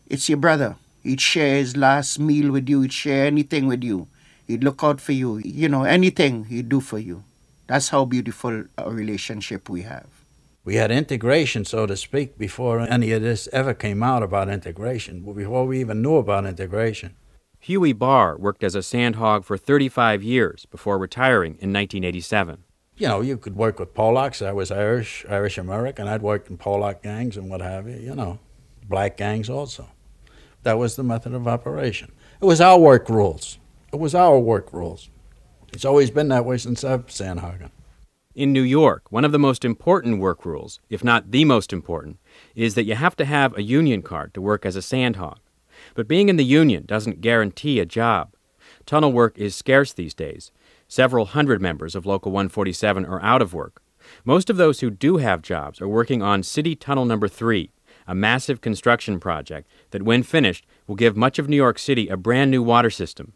it's 0.06 0.28
your 0.28 0.38
brother. 0.38 0.76
He'd 1.02 1.20
share 1.20 1.56
his 1.56 1.76
last 1.76 2.19
meal 2.19 2.50
with 2.50 2.69
you, 2.69 2.82
he'd 2.82 2.93
share 2.93 3.26
anything 3.26 3.66
with 3.66 3.84
you. 3.84 4.08
He'd 4.48 4.64
look 4.64 4.82
out 4.82 5.00
for 5.00 5.12
you. 5.12 5.38
You 5.38 5.68
know, 5.68 5.84
anything 5.84 6.44
he'd 6.46 6.70
do 6.70 6.80
for 6.80 6.98
you. 6.98 7.22
That's 7.66 7.90
how 7.90 8.06
beautiful 8.06 8.64
a 8.78 8.90
relationship 8.90 9.68
we 9.68 9.82
have. 9.82 10.06
We 10.64 10.76
had 10.76 10.90
integration, 10.90 11.66
so 11.66 11.86
to 11.86 11.96
speak, 11.96 12.38
before 12.38 12.80
any 12.80 13.12
of 13.12 13.22
this 13.22 13.48
ever 13.52 13.74
came 13.74 14.02
out 14.02 14.22
about 14.22 14.48
integration, 14.48 15.20
before 15.20 15.66
we 15.66 15.80
even 15.80 16.00
knew 16.02 16.16
about 16.16 16.46
integration. 16.46 17.14
Huey 17.60 17.92
Barr 17.92 18.38
worked 18.38 18.64
as 18.64 18.74
a 18.74 18.78
sandhog 18.78 19.44
for 19.44 19.58
35 19.58 20.22
years 20.22 20.64
before 20.66 20.98
retiring 20.98 21.52
in 21.60 21.72
1987. 21.72 22.64
You 22.96 23.08
know, 23.08 23.20
you 23.20 23.36
could 23.36 23.54
work 23.54 23.78
with 23.78 23.94
Polacks. 23.94 24.44
I 24.44 24.52
was 24.52 24.70
Irish, 24.70 25.26
Irish 25.28 25.58
American. 25.58 26.08
I'd 26.08 26.22
worked 26.22 26.48
in 26.50 26.56
Polack 26.56 27.02
gangs 27.02 27.36
and 27.36 27.50
what 27.50 27.60
have 27.60 27.86
you, 27.86 27.96
you 27.96 28.14
know, 28.14 28.38
black 28.88 29.16
gangs 29.18 29.50
also. 29.50 29.88
That 30.62 30.78
was 30.78 30.96
the 30.96 31.02
method 31.02 31.34
of 31.34 31.46
operation. 31.46 32.12
It 32.40 32.46
was 32.46 32.60
our 32.60 32.78
work 32.78 33.08
rules. 33.08 33.58
It 33.90 33.99
was 33.99 34.14
our 34.14 34.38
work 34.38 34.75
rules. 34.75 35.08
It's 35.73 35.87
always 35.87 36.11
been 36.11 36.29
that 36.29 36.44
way 36.44 36.58
since 36.58 36.85
I've 36.85 37.06
sandhogging. 37.06 37.70
In 38.35 38.52
New 38.52 38.62
York, 38.62 39.11
one 39.11 39.25
of 39.25 39.32
the 39.32 39.38
most 39.38 39.64
important 39.64 40.20
work 40.20 40.44
rules, 40.44 40.79
if 40.90 41.02
not 41.02 41.31
the 41.31 41.46
most 41.46 41.73
important, 41.73 42.19
is 42.55 42.75
that 42.75 42.85
you 42.85 42.94
have 42.94 43.17
to 43.17 43.25
have 43.25 43.56
a 43.56 43.62
union 43.62 44.02
card 44.02 44.35
to 44.35 44.43
work 44.43 44.67
as 44.67 44.76
a 44.76 44.81
sandhog. 44.82 45.38
But 45.94 46.06
being 46.06 46.29
in 46.29 46.37
the 46.37 46.44
union 46.44 46.85
doesn't 46.85 47.23
guarantee 47.23 47.81
a 47.81 47.87
job. 47.87 48.35
Tunnel 48.85 49.11
work 49.11 49.38
is 49.38 49.56
scarce 49.56 49.94
these 49.94 50.12
days. 50.12 50.52
Several 50.87 51.25
hundred 51.25 51.62
members 51.62 51.94
of 51.94 52.05
Local 52.05 52.31
147 52.31 53.06
are 53.06 53.23
out 53.23 53.40
of 53.40 53.55
work. 53.55 53.82
Most 54.23 54.50
of 54.50 54.58
those 54.58 54.81
who 54.81 54.90
do 54.90 55.17
have 55.17 55.40
jobs 55.40 55.81
are 55.81 55.88
working 55.88 56.20
on 56.20 56.43
City 56.43 56.76
Tunnel 56.76 57.06
Number 57.06 57.26
3, 57.26 57.70
a 58.06 58.14
massive 58.14 58.61
construction 58.61 59.19
project 59.19 59.67
that, 59.93 60.02
when 60.02 60.23
finished, 60.23 60.67
will 60.87 60.94
give 60.94 61.17
much 61.17 61.38
of 61.38 61.49
New 61.49 61.56
York 61.56 61.79
City 61.79 62.08
a 62.08 62.19
brand 62.19 62.50
new 62.50 62.62
water 62.62 62.90
system. 62.90 63.32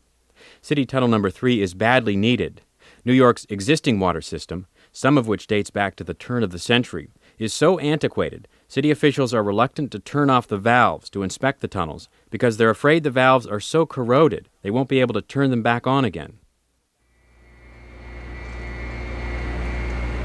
City 0.64 0.86
Tunnel 0.86 1.08
Number 1.08 1.28
3 1.28 1.60
is 1.60 1.74
badly 1.74 2.14
needed. 2.14 2.60
New 3.04 3.12
York's 3.12 3.44
existing 3.50 3.98
water 3.98 4.20
system, 4.20 4.68
some 4.92 5.18
of 5.18 5.26
which 5.26 5.48
dates 5.48 5.70
back 5.70 5.96
to 5.96 6.04
the 6.04 6.14
turn 6.14 6.44
of 6.44 6.52
the 6.52 6.58
century, 6.60 7.10
is 7.36 7.52
so 7.52 7.80
antiquated, 7.80 8.46
city 8.68 8.88
officials 8.88 9.34
are 9.34 9.42
reluctant 9.42 9.90
to 9.90 9.98
turn 9.98 10.30
off 10.30 10.46
the 10.46 10.56
valves 10.56 11.10
to 11.10 11.24
inspect 11.24 11.62
the 11.62 11.66
tunnels 11.68 12.08
because 12.30 12.58
they're 12.58 12.70
afraid 12.70 13.02
the 13.02 13.10
valves 13.10 13.44
are 13.44 13.58
so 13.58 13.84
corroded 13.84 14.48
they 14.62 14.70
won't 14.70 14.88
be 14.88 15.00
able 15.00 15.14
to 15.14 15.20
turn 15.20 15.50
them 15.50 15.64
back 15.64 15.88
on 15.88 16.04
again. 16.04 16.38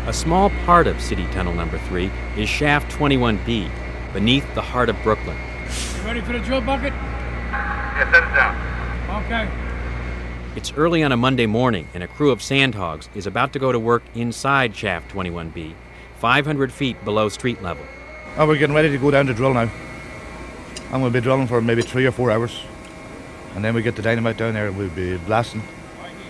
A 0.06 0.14
small 0.14 0.52
part 0.68 0.86
of 0.86 1.02
City 1.02 1.26
Tunnel 1.32 1.54
Number 1.54 1.80
3 1.80 2.12
is 2.38 2.48
Shaft 2.48 2.92
21B, 2.92 3.72
beneath 4.14 4.46
the 4.54 4.62
heart 4.62 4.90
of 4.90 5.02
Brooklyn. 5.02 5.36
You 5.98 6.04
ready 6.04 6.22
for 6.22 6.34
the 6.34 6.40
drill 6.40 6.62
bucket? 6.62 6.94
Yes, 6.94 8.14
set 8.14 8.24
it 8.24 8.36
down. 8.36 9.24
Okay. 9.26 9.67
It's 10.58 10.74
early 10.74 11.04
on 11.04 11.12
a 11.12 11.18
Monday 11.18 11.46
morning, 11.46 11.88
and 11.94 12.02
a 12.02 12.08
crew 12.08 12.32
of 12.32 12.40
sandhogs 12.40 13.10
is 13.14 13.28
about 13.28 13.54
to 13.54 13.60
go 13.60 13.72
to 13.72 13.78
work 13.78 14.02
inside 14.16 14.76
Shaft 14.76 15.12
21B, 15.12 15.76
500 16.18 16.74
feet 16.74 17.06
below 17.06 17.30
street 17.30 17.62
level. 17.62 17.86
Oh, 18.38 18.48
we're 18.48 18.58
getting 18.58 18.76
ready 18.76 18.90
to 18.90 18.98
go 18.98 19.12
down 19.12 19.28
to 19.28 19.36
drill 19.36 19.54
now. 19.54 19.70
I'm 20.86 21.00
going 21.00 21.14
to 21.14 21.20
be 21.20 21.22
drilling 21.22 21.46
for 21.46 21.62
maybe 21.62 21.84
three 21.84 22.08
or 22.08 22.12
four 22.12 22.32
hours. 22.32 22.60
And 23.54 23.64
then 23.64 23.76
we 23.76 23.84
get 23.84 23.96
the 23.96 24.02
dynamite 24.02 24.38
down 24.38 24.56
there 24.56 24.66
and 24.66 24.76
we'll 24.76 24.90
be 24.90 25.18
blasting. 25.18 25.62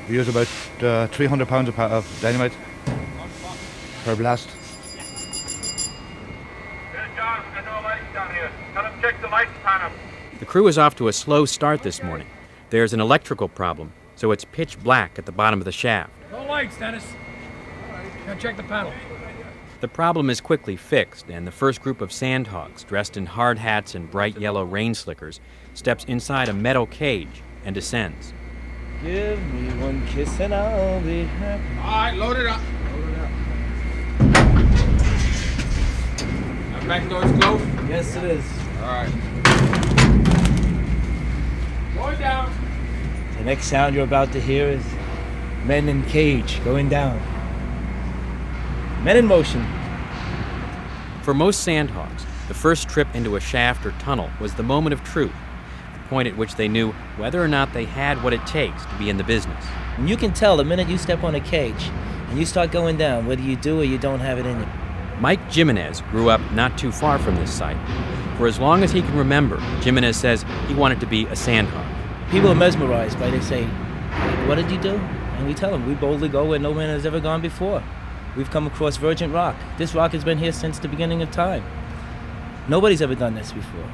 We 0.09 0.15
use 0.15 0.27
about 0.27 0.49
uh, 0.83 1.07
300 1.07 1.47
pounds 1.47 1.69
of, 1.69 1.79
of 1.79 2.19
dynamite 2.21 2.51
per 4.03 4.13
blast. 4.17 4.49
Here's 6.91 7.15
John. 7.15 7.45
There's 7.53 7.65
no 7.65 7.71
lights 7.81 8.13
down 8.13 8.33
here. 8.33 8.51
Tell 8.73 8.83
him 8.83 9.01
check 9.01 9.21
the 9.21 9.29
lights 9.29 9.51
panel. 9.63 9.89
The 10.39 10.45
crew 10.45 10.67
is 10.67 10.77
off 10.77 10.97
to 10.97 11.07
a 11.07 11.13
slow 11.13 11.45
start 11.45 11.81
this 11.81 12.03
morning. 12.03 12.27
There's 12.69 12.91
an 12.91 12.99
electrical 12.99 13.47
problem, 13.47 13.93
so 14.17 14.31
it's 14.31 14.43
pitch 14.43 14.77
black 14.83 15.17
at 15.17 15.25
the 15.25 15.31
bottom 15.31 15.59
of 15.61 15.65
the 15.65 15.71
shaft. 15.71 16.11
No 16.31 16.43
lights, 16.43 16.77
Dennis. 16.77 17.05
Now 18.25 18.35
check 18.35 18.57
the 18.57 18.63
panel. 18.63 18.91
The 19.79 19.87
problem 19.87 20.31
is 20.31 20.41
quickly 20.41 20.75
fixed, 20.75 21.29
and 21.29 21.45
the 21.45 21.51
first 21.51 21.81
group 21.81 22.01
of 22.01 22.09
sandhogs, 22.09 22.85
dressed 22.85 23.15
in 23.15 23.27
hard 23.27 23.59
hats 23.59 23.93
and 23.93 24.09
bright 24.09 24.37
yellow 24.39 24.63
rain 24.63 24.95
slickers, 24.95 25.39
steps 25.75 26.03
inside 26.05 26.49
a 26.49 26.53
metal 26.53 26.87
cage 26.87 27.43
and 27.63 27.75
descends. 27.75 28.33
Give 29.03 29.39
me 29.53 29.69
one 29.79 30.05
kiss 30.07 30.39
and 30.39 30.51
I'll 30.53 30.99
be 31.01 31.25
happy. 31.25 31.63
All 31.79 31.85
right, 31.85 32.15
load 32.17 32.37
it 32.37 32.47
up. 32.47 32.59
That 36.73 36.87
back 36.87 37.07
door's 37.07 37.31
closed? 37.39 37.63
Yes, 37.87 38.15
it 38.15 38.23
is. 38.23 38.43
All 38.81 38.87
right. 38.87 39.11
Going 41.95 42.19
down. 42.19 42.66
The 43.37 43.43
next 43.43 43.67
sound 43.67 43.93
you're 43.93 44.03
about 44.03 44.31
to 44.31 44.41
hear 44.41 44.67
is 44.67 44.83
men 45.63 45.87
in 45.89 46.03
cage 46.03 46.63
going 46.63 46.89
down. 46.89 47.21
Men 49.03 49.17
in 49.17 49.27
motion. 49.27 49.65
For 51.21 51.33
most 51.33 51.67
sandhogs, 51.67 52.25
the 52.47 52.53
first 52.53 52.89
trip 52.89 53.07
into 53.13 53.35
a 53.35 53.39
shaft 53.39 53.85
or 53.85 53.91
tunnel 53.99 54.29
was 54.39 54.55
the 54.55 54.63
moment 54.63 54.93
of 54.93 55.03
truth. 55.03 55.35
The 55.93 56.09
point 56.09 56.27
at 56.27 56.37
which 56.37 56.55
they 56.55 56.67
knew 56.67 56.93
whether 57.17 57.43
or 57.43 57.47
not 57.47 57.73
they 57.73 57.85
had 57.85 58.23
what 58.23 58.33
it 58.33 58.45
takes 58.47 58.85
to 58.85 58.97
be 58.97 59.09
in 59.09 59.17
the 59.17 59.23
business. 59.23 59.65
And 59.97 60.09
you 60.09 60.17
can 60.17 60.33
tell 60.33 60.57
the 60.57 60.63
minute 60.63 60.87
you 60.87 60.97
step 60.97 61.23
on 61.23 61.35
a 61.35 61.39
cage 61.39 61.91
and 62.29 62.39
you 62.39 62.45
start 62.45 62.71
going 62.71 62.97
down 62.97 63.27
whether 63.27 63.41
you 63.41 63.55
do 63.55 63.81
or 63.81 63.83
you 63.83 63.97
don't 63.97 64.19
have 64.19 64.39
it 64.39 64.45
in 64.45 64.59
you. 64.59 64.67
Mike 65.19 65.51
Jimenez 65.51 66.01
grew 66.09 66.29
up 66.29 66.41
not 66.53 66.77
too 66.77 66.91
far 66.91 67.19
from 67.19 67.35
this 67.35 67.51
site. 67.51 67.77
For 68.37 68.47
as 68.47 68.59
long 68.59 68.83
as 68.83 68.91
he 68.91 69.01
can 69.01 69.17
remember, 69.17 69.59
Jimenez 69.81 70.15
says 70.15 70.45
he 70.67 70.73
wanted 70.73 70.99
to 71.01 71.05
be 71.05 71.25
a 71.25 71.35
sandhog. 71.35 71.96
People 72.29 72.51
are 72.51 72.55
mesmerized 72.55 73.17
by 73.19 73.29
they 73.29 73.39
say, 73.39 73.63
What 74.47 74.55
did 74.55 74.69
you 74.69 74.79
do? 74.81 74.95
And 74.95 75.47
we 75.47 75.53
tell 75.53 75.71
them, 75.71 75.87
we 75.87 75.93
boldly 75.93 76.27
go 76.27 76.43
where 76.45 76.59
no 76.59 76.73
man 76.73 76.89
has 76.89 77.05
ever 77.05 77.21
gone 77.21 77.41
before. 77.41 77.81
We've 78.35 78.51
come 78.51 78.67
across 78.67 78.97
virgin 78.97 79.31
rock. 79.31 79.55
This 79.77 79.95
rock 79.95 80.11
has 80.11 80.23
been 80.23 80.37
here 80.37 80.51
since 80.51 80.77
the 80.77 80.89
beginning 80.89 81.21
of 81.21 81.31
time. 81.31 81.63
Nobody's 82.67 83.01
ever 83.01 83.15
done 83.15 83.35
this 83.35 83.53
before. 83.53 83.89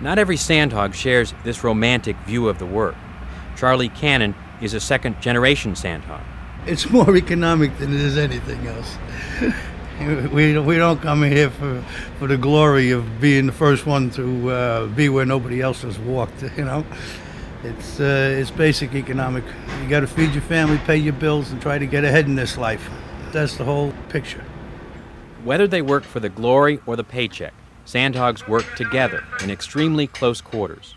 Not 0.00 0.18
every 0.18 0.36
sandhog 0.36 0.94
shares 0.94 1.34
this 1.42 1.64
romantic 1.64 2.16
view 2.18 2.48
of 2.48 2.60
the 2.60 2.66
work. 2.66 2.94
Charlie 3.56 3.88
Cannon 3.88 4.36
is 4.60 4.72
a 4.72 4.80
second 4.80 5.20
generation 5.20 5.72
sandhog. 5.72 6.22
It's 6.66 6.88
more 6.88 7.16
economic 7.16 7.76
than 7.78 7.92
it 7.92 8.00
is 8.00 8.16
anything 8.16 8.64
else. 8.68 8.96
we, 10.32 10.56
we 10.58 10.76
don't 10.76 11.00
come 11.02 11.24
here 11.24 11.50
for, 11.50 11.82
for 12.18 12.28
the 12.28 12.36
glory 12.36 12.92
of 12.92 13.20
being 13.20 13.46
the 13.46 13.52
first 13.52 13.84
one 13.84 14.10
to 14.10 14.50
uh, 14.50 14.86
be 14.86 15.08
where 15.08 15.26
nobody 15.26 15.60
else 15.60 15.82
has 15.82 15.98
walked, 15.98 16.40
you 16.56 16.64
know. 16.64 16.86
It's, 17.64 17.98
uh, 17.98 18.36
it's 18.38 18.52
basic 18.52 18.94
economic. 18.94 19.42
You 19.82 19.88
got 19.88 20.00
to 20.00 20.06
feed 20.06 20.32
your 20.32 20.42
family, 20.42 20.78
pay 20.78 20.98
your 20.98 21.14
bills, 21.14 21.50
and 21.50 21.60
try 21.60 21.78
to 21.78 21.86
get 21.86 22.04
ahead 22.04 22.26
in 22.26 22.36
this 22.36 22.56
life. 22.56 22.88
That's 23.32 23.56
the 23.56 23.64
whole 23.64 23.92
picture. 24.08 24.44
Whether 25.42 25.66
they 25.66 25.82
work 25.82 26.04
for 26.04 26.20
the 26.20 26.28
glory 26.28 26.78
or 26.86 26.94
the 26.94 27.02
paycheck, 27.02 27.54
sandhogs 27.84 28.46
work 28.46 28.66
together 28.76 29.24
in 29.42 29.50
extremely 29.50 30.06
close 30.06 30.40
quarters. 30.40 30.94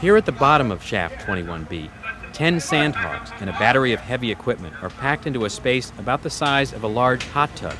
Here 0.00 0.16
at 0.16 0.24
the 0.24 0.32
bottom 0.32 0.70
of 0.70 0.82
Shaft 0.82 1.26
21B, 1.26 1.90
10 2.36 2.56
sandhogs 2.56 3.32
and 3.40 3.48
a 3.48 3.52
battery 3.54 3.94
of 3.94 4.00
heavy 4.00 4.30
equipment 4.30 4.74
are 4.82 4.90
packed 4.90 5.26
into 5.26 5.46
a 5.46 5.48
space 5.50 5.90
about 5.96 6.22
the 6.22 6.28
size 6.28 6.74
of 6.74 6.82
a 6.82 6.86
large 6.86 7.24
hot 7.28 7.48
tub. 7.56 7.74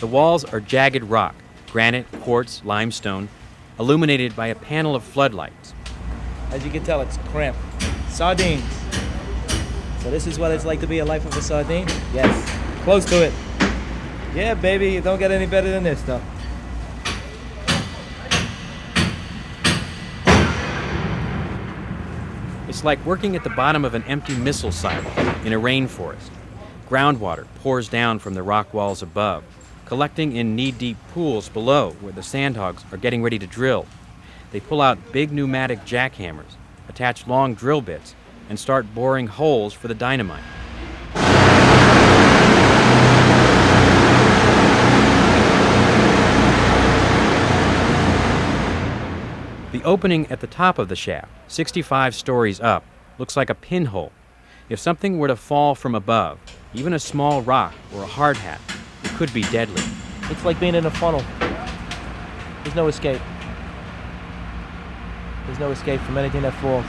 The 0.00 0.06
walls 0.06 0.44
are 0.44 0.60
jagged 0.60 1.04
rock, 1.04 1.34
granite, 1.72 2.04
quartz, 2.20 2.62
limestone, 2.66 3.30
illuminated 3.80 4.36
by 4.36 4.48
a 4.48 4.54
panel 4.54 4.94
of 4.94 5.02
floodlights. 5.02 5.72
As 6.50 6.62
you 6.66 6.70
can 6.70 6.84
tell, 6.84 7.00
it's 7.00 7.16
cramped. 7.28 7.58
Sardines. 8.10 8.62
So 10.00 10.10
this 10.10 10.26
is 10.26 10.38
what 10.38 10.50
it's 10.50 10.66
like 10.66 10.80
to 10.80 10.86
be 10.86 10.98
a 10.98 11.04
life 11.06 11.24
of 11.24 11.34
a 11.34 11.40
sardine? 11.40 11.88
Yes. 12.12 12.84
Close 12.84 13.06
to 13.06 13.24
it. 13.24 13.32
Yeah, 14.34 14.52
baby, 14.52 15.00
don't 15.00 15.18
get 15.18 15.30
any 15.30 15.46
better 15.46 15.70
than 15.70 15.82
this, 15.82 16.02
though. 16.02 16.20
It's 22.68 22.84
like 22.84 23.04
working 23.06 23.34
at 23.34 23.44
the 23.44 23.50
bottom 23.50 23.82
of 23.82 23.94
an 23.94 24.02
empty 24.02 24.36
missile 24.36 24.72
silo 24.72 25.10
in 25.42 25.54
a 25.54 25.58
rainforest. 25.58 26.28
Groundwater 26.90 27.46
pours 27.62 27.88
down 27.88 28.18
from 28.18 28.34
the 28.34 28.42
rock 28.42 28.74
walls 28.74 29.00
above, 29.00 29.42
collecting 29.86 30.36
in 30.36 30.54
knee 30.54 30.70
deep 30.70 30.98
pools 31.14 31.48
below 31.48 31.92
where 32.02 32.12
the 32.12 32.20
sandhogs 32.20 32.84
are 32.92 32.98
getting 32.98 33.22
ready 33.22 33.38
to 33.38 33.46
drill. 33.46 33.86
They 34.50 34.60
pull 34.60 34.82
out 34.82 35.12
big 35.12 35.32
pneumatic 35.32 35.86
jackhammers, 35.86 36.56
attach 36.90 37.26
long 37.26 37.54
drill 37.54 37.80
bits, 37.80 38.14
and 38.50 38.60
start 38.60 38.94
boring 38.94 39.28
holes 39.28 39.72
for 39.72 39.88
the 39.88 39.94
dynamite. 39.94 40.44
The 49.78 49.84
opening 49.84 50.26
at 50.26 50.40
the 50.40 50.48
top 50.48 50.80
of 50.80 50.88
the 50.88 50.96
shaft, 50.96 51.30
65 51.46 52.12
stories 52.12 52.58
up, 52.58 52.82
looks 53.16 53.36
like 53.36 53.48
a 53.48 53.54
pinhole. 53.54 54.10
If 54.68 54.80
something 54.80 55.18
were 55.18 55.28
to 55.28 55.36
fall 55.36 55.76
from 55.76 55.94
above, 55.94 56.40
even 56.74 56.94
a 56.94 56.98
small 56.98 57.42
rock 57.42 57.74
or 57.94 58.02
a 58.02 58.06
hard 58.06 58.36
hat, 58.36 58.60
it 59.04 59.10
could 59.10 59.32
be 59.32 59.42
deadly. 59.42 59.80
It's 60.22 60.44
like 60.44 60.58
being 60.58 60.74
in 60.74 60.84
a 60.84 60.90
funnel. 60.90 61.22
There's 62.64 62.74
no 62.74 62.88
escape. 62.88 63.20
There's 65.46 65.60
no 65.60 65.70
escape 65.70 66.00
from 66.00 66.18
anything 66.18 66.42
that 66.42 66.54
falls. 66.54 66.84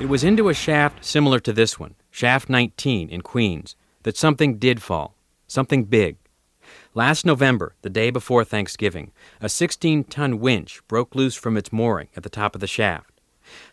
It 0.00 0.06
was 0.06 0.24
into 0.24 0.48
a 0.48 0.54
shaft 0.54 1.04
similar 1.04 1.38
to 1.38 1.52
this 1.52 1.78
one, 1.78 1.94
Shaft 2.10 2.48
19 2.48 3.10
in 3.10 3.20
Queens, 3.20 3.76
that 4.02 4.16
something 4.16 4.58
did 4.58 4.82
fall. 4.82 5.14
Something 5.46 5.84
big. 5.84 6.16
Last 6.94 7.24
November, 7.24 7.74
the 7.80 7.88
day 7.88 8.10
before 8.10 8.44
Thanksgiving, 8.44 9.12
a 9.40 9.48
16 9.48 10.04
ton 10.04 10.40
winch 10.40 10.82
broke 10.88 11.14
loose 11.14 11.34
from 11.34 11.56
its 11.56 11.72
mooring 11.72 12.08
at 12.14 12.22
the 12.22 12.28
top 12.28 12.54
of 12.54 12.60
the 12.60 12.66
shaft. 12.66 13.18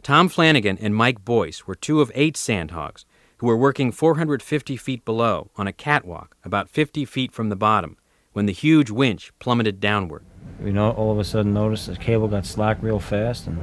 Tom 0.01 0.29
Flanagan 0.29 0.77
and 0.79 0.95
Mike 0.95 1.25
Boyce 1.25 1.67
were 1.67 1.75
two 1.75 1.99
of 1.99 2.13
eight 2.15 2.35
sandhogs 2.35 3.03
who 3.39 3.47
were 3.47 3.57
working 3.57 3.91
450 3.91 4.77
feet 4.77 5.03
below 5.03 5.51
on 5.57 5.67
a 5.67 5.73
catwalk 5.73 6.37
about 6.45 6.69
50 6.69 7.03
feet 7.03 7.33
from 7.33 7.49
the 7.49 7.57
bottom 7.57 7.97
when 8.31 8.45
the 8.45 8.53
huge 8.53 8.89
winch 8.89 9.33
plummeted 9.37 9.81
downward. 9.81 10.23
We 10.61 10.71
know, 10.71 10.91
all 10.91 11.11
of 11.11 11.19
a 11.19 11.25
sudden 11.25 11.53
noticed 11.53 11.87
the 11.87 11.97
cable 11.97 12.29
got 12.29 12.45
slack 12.45 12.77
real 12.81 13.01
fast, 13.01 13.47
and 13.47 13.61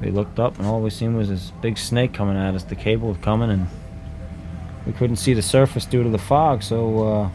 we 0.00 0.10
looked 0.10 0.38
up, 0.38 0.56
and 0.56 0.66
all 0.66 0.80
we 0.80 0.88
seen 0.88 1.14
was 1.14 1.28
this 1.28 1.52
big 1.60 1.76
snake 1.76 2.14
coming 2.14 2.38
at 2.38 2.54
us. 2.54 2.64
The 2.64 2.76
cable 2.76 3.08
was 3.08 3.18
coming, 3.18 3.50
and 3.50 3.66
we 4.86 4.94
couldn't 4.94 5.16
see 5.16 5.34
the 5.34 5.42
surface 5.42 5.84
due 5.84 6.02
to 6.02 6.08
the 6.08 6.16
fog, 6.16 6.62
so 6.62 7.06
uh, 7.06 7.30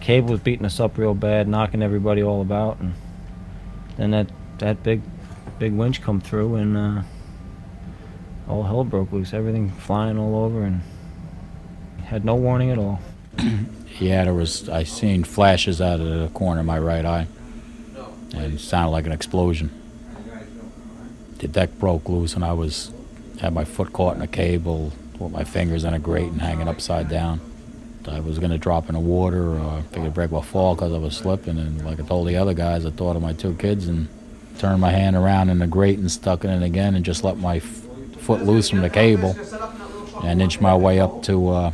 cable 0.00 0.30
was 0.30 0.40
beating 0.40 0.66
us 0.66 0.80
up 0.80 0.98
real 0.98 1.14
bad, 1.14 1.48
knocking 1.48 1.82
everybody 1.82 2.22
all 2.22 2.40
about, 2.40 2.80
and 2.80 2.94
then 3.96 4.10
that 4.10 4.30
that 4.58 4.82
big 4.82 5.02
big 5.58 5.72
winch 5.72 6.02
come 6.02 6.20
through, 6.20 6.56
and 6.56 6.76
uh, 6.76 7.02
all 8.48 8.62
hell 8.64 8.84
broke 8.84 9.12
loose. 9.12 9.32
Everything 9.32 9.70
flying 9.70 10.18
all 10.18 10.44
over, 10.44 10.62
and 10.62 10.82
had 12.04 12.24
no 12.24 12.34
warning 12.34 12.70
at 12.70 12.78
all. 12.78 13.00
yeah, 13.98 14.24
there 14.24 14.34
was. 14.34 14.68
I 14.68 14.84
seen 14.84 15.24
flashes 15.24 15.80
out 15.80 16.00
of 16.00 16.06
the 16.06 16.28
corner 16.34 16.60
of 16.60 16.66
my 16.66 16.78
right 16.78 17.04
eye, 17.04 17.26
and 18.34 18.54
it 18.54 18.60
sounded 18.60 18.90
like 18.90 19.06
an 19.06 19.12
explosion. 19.12 19.70
The 21.38 21.48
deck 21.48 21.78
broke 21.78 22.08
loose, 22.08 22.34
and 22.34 22.44
I 22.44 22.52
was 22.52 22.92
had 23.40 23.54
my 23.54 23.64
foot 23.64 23.92
caught 23.92 24.16
in 24.16 24.22
a 24.22 24.26
cable, 24.26 24.92
with 25.18 25.32
my 25.32 25.44
fingers 25.44 25.84
in 25.84 25.94
a 25.94 25.98
grate 25.98 26.30
and 26.30 26.40
hanging 26.40 26.68
upside 26.68 27.08
down. 27.08 27.40
I 28.08 28.20
was 28.20 28.38
gonna 28.38 28.58
drop 28.58 28.88
in 28.88 28.94
the 28.94 29.00
water, 29.00 29.54
or 29.58 29.82
figured 29.92 30.14
break 30.14 30.30
my 30.30 30.40
fall 30.40 30.74
because 30.74 30.92
I 30.92 30.98
was 30.98 31.16
slipping, 31.16 31.58
and 31.58 31.84
like 31.84 32.00
I 32.00 32.02
told 32.02 32.28
the 32.28 32.36
other 32.36 32.54
guys, 32.54 32.86
I 32.86 32.90
thought 32.90 33.16
of 33.16 33.22
my 33.22 33.32
two 33.32 33.54
kids 33.54 33.88
and 33.88 34.08
turned 34.58 34.80
my 34.80 34.90
hand 34.90 35.16
around 35.16 35.50
in 35.50 35.58
the 35.58 35.66
grate 35.66 35.98
and 35.98 36.10
stuck 36.10 36.44
it 36.44 36.48
in 36.48 36.62
again, 36.62 36.94
and 36.94 37.04
just 37.04 37.24
let 37.24 37.36
my 37.38 37.56
f- 37.56 37.62
foot 38.18 38.42
loose 38.42 38.68
from 38.70 38.80
the 38.80 38.90
cable, 38.90 39.36
and 40.22 40.40
inched 40.40 40.60
my 40.60 40.76
way 40.76 41.00
up 41.00 41.22
to. 41.24 41.48
Uh, 41.48 41.72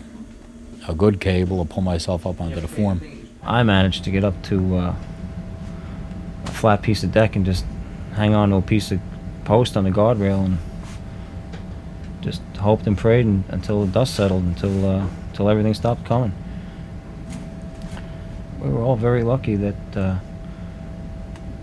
a 0.89 0.95
good 0.95 1.21
cable 1.21 1.61
and 1.61 1.69
pull 1.69 1.83
myself 1.83 2.27
up 2.27 2.41
onto 2.41 2.61
the 2.61 2.69
form. 2.69 3.01
I 3.43 3.63
managed 3.63 4.05
to 4.05 4.11
get 4.11 4.25
up 4.25 4.41
to 4.45 4.77
uh, 4.77 4.95
a 6.45 6.51
flat 6.51 6.83
piece 6.83 7.03
of 7.03 7.13
deck 7.13 7.37
and 7.37 7.45
just 7.45 7.65
hang 8.15 8.35
on 8.35 8.51
to 8.51 8.57
a 8.57 8.63
piece 8.63 8.93
of 8.93 9.01
post 9.45 9.77
on 9.77 9.85
the 9.85 9.91
guardrail 9.91 10.45
and 10.45 10.59
just 12.21 12.41
hoped 12.59 12.87
and 12.87 12.97
prayed 12.97 13.27
and, 13.27 13.45
until 13.49 13.85
the 13.85 13.93
dust 13.93 14.15
settled, 14.15 14.45
until 14.45 14.89
uh, 14.89 15.07
until 15.37 15.51
everything 15.51 15.75
stopped 15.75 16.03
coming. 16.07 16.33
We 18.59 18.71
were 18.71 18.81
all 18.81 18.97
very 18.97 19.23
lucky 19.23 19.55
that 19.57 19.97
uh, 19.97 20.17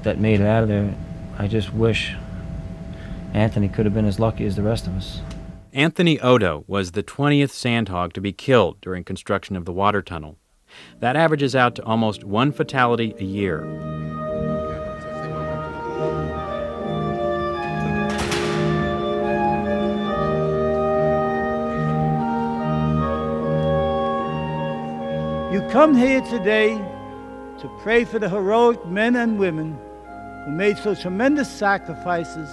that 0.04 0.20
made 0.20 0.42
it 0.42 0.46
out 0.46 0.62
of 0.62 0.70
there. 0.70 0.94
I 1.40 1.48
just 1.48 1.74
wish 1.74 2.14
Anthony 3.34 3.68
could 3.68 3.86
have 3.86 3.94
been 3.96 4.06
as 4.06 4.20
lucky 4.20 4.46
as 4.46 4.56
the 4.56 4.62
rest 4.62 4.86
of 4.86 4.96
us. 4.96 5.22
Anthony 5.74 6.20
Odo 6.20 6.64
was 6.68 6.92
the 6.92 7.02
20th 7.02 7.50
sandhog 7.50 8.14
to 8.14 8.22
be 8.22 8.32
killed 8.32 8.80
during 8.80 9.04
construction 9.04 9.56
of 9.56 9.66
the 9.66 9.74
water 9.74 10.04
tunnel. 10.04 10.38
That 11.00 11.16
averages 11.16 11.56
out 11.56 11.74
to 11.76 11.84
almost 11.84 12.24
one 12.24 12.52
fatality 12.52 13.16
a 13.18 13.24
year. 13.24 13.93
You 25.54 25.62
come 25.70 25.96
here 25.96 26.22
today 26.22 26.70
to 27.60 27.80
pray 27.84 28.06
for 28.06 28.18
the 28.18 28.28
heroic 28.28 28.84
men 28.88 29.16
and 29.16 29.38
women 29.38 29.78
who 30.46 30.52
made 30.52 30.80
so 30.80 30.96
tremendous 30.96 31.48
sacrifices 31.48 32.50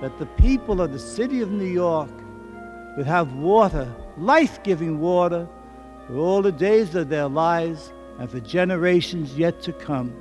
that 0.00 0.18
the 0.18 0.26
people 0.26 0.80
of 0.80 0.90
the 0.90 0.98
city 0.98 1.40
of 1.40 1.52
New 1.52 1.72
York 1.72 2.10
would 2.96 3.06
have 3.06 3.34
water, 3.34 3.88
life 4.18 4.60
giving 4.64 4.98
water, 4.98 5.46
for 6.08 6.16
all 6.16 6.42
the 6.42 6.50
days 6.50 6.96
of 6.96 7.10
their 7.10 7.28
lives 7.28 7.92
and 8.18 8.28
for 8.28 8.40
generations 8.40 9.38
yet 9.38 9.62
to 9.62 9.72
come. 9.72 10.12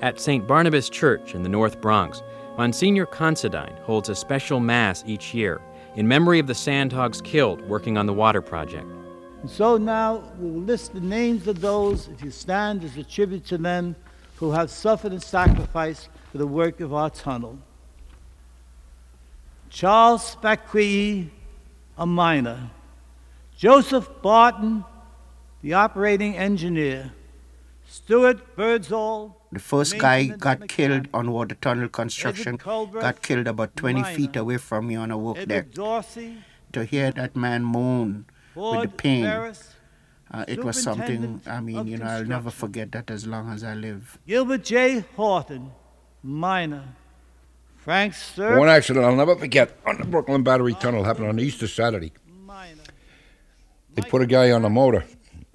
At 0.00 0.18
St. 0.18 0.46
Barnabas 0.46 0.88
Church 0.88 1.34
in 1.34 1.42
the 1.42 1.50
North 1.50 1.82
Bronx, 1.82 2.22
Monsignor 2.56 3.04
Considine 3.04 3.76
holds 3.82 4.08
a 4.08 4.14
special 4.14 4.60
Mass 4.60 5.04
each 5.06 5.34
year 5.34 5.60
in 5.94 6.08
memory 6.08 6.38
of 6.38 6.46
the 6.46 6.54
sandhogs 6.54 7.22
killed 7.22 7.60
working 7.68 7.98
on 7.98 8.06
the 8.06 8.14
water 8.14 8.40
project. 8.40 8.90
And 9.46 9.54
so 9.54 9.76
now 9.76 10.24
we 10.40 10.50
will 10.50 10.62
list 10.62 10.92
the 10.92 11.00
names 11.00 11.46
of 11.46 11.60
those, 11.60 12.08
if 12.08 12.20
you 12.20 12.32
stand 12.32 12.82
as 12.82 12.96
a 12.96 13.04
tribute 13.04 13.46
to 13.46 13.56
them, 13.56 13.94
who 14.38 14.50
have 14.50 14.72
suffered 14.72 15.12
and 15.12 15.22
sacrificed 15.22 16.08
for 16.32 16.38
the 16.38 16.48
work 16.48 16.80
of 16.80 16.92
our 16.92 17.10
tunnel. 17.10 17.56
Charles 19.70 20.34
Spacqui, 20.34 21.28
a 21.96 22.04
miner. 22.04 22.70
Joseph 23.56 24.10
Barton, 24.20 24.84
the 25.62 25.74
operating 25.74 26.36
engineer. 26.36 27.12
Stuart 27.86 28.56
Birdsall, 28.56 29.40
The 29.52 29.60
first 29.60 29.96
guy 29.96 30.26
got 30.26 30.66
killed 30.66 31.06
on 31.14 31.30
water 31.30 31.54
tunnel 31.54 31.88
construction, 31.88 32.56
got 32.56 33.22
killed 33.22 33.46
about 33.46 33.76
20 33.76 34.02
feet 34.02 34.34
away 34.34 34.56
from 34.56 34.88
me 34.88 34.96
on 34.96 35.12
a 35.12 35.16
work 35.16 35.46
deck. 35.46 35.72
To 35.72 36.84
hear 36.84 37.12
that 37.12 37.36
man 37.36 37.62
moan 37.62 38.26
with 38.56 38.82
the 38.82 38.88
pain, 38.96 39.24
Ferris, 39.24 39.74
uh, 40.30 40.44
it 40.48 40.64
was 40.64 40.82
something, 40.82 41.40
I 41.46 41.60
mean, 41.60 41.86
you 41.86 41.98
know, 41.98 42.06
I'll 42.06 42.24
never 42.24 42.50
forget 42.50 42.90
that 42.92 43.10
as 43.10 43.26
long 43.26 43.52
as 43.52 43.62
I 43.62 43.74
live. 43.74 44.18
Gilbert 44.26 44.64
J. 44.64 45.04
Horton, 45.16 45.70
miner. 46.22 46.84
Frank 47.76 48.14
Sir. 48.14 48.58
One 48.58 48.68
accident 48.68 49.04
I'll 49.04 49.14
never 49.14 49.36
forget 49.36 49.78
on 49.86 49.98
the 49.98 50.04
Brooklyn 50.04 50.42
Battery 50.42 50.74
Tunnel 50.74 51.04
happened 51.04 51.28
on 51.28 51.38
Easter 51.38 51.68
Saturday. 51.68 52.12
Miner. 52.44 52.82
They 53.94 54.02
put 54.02 54.22
a 54.22 54.26
guy 54.26 54.50
on 54.50 54.62
the 54.62 54.68
motor, 54.68 55.04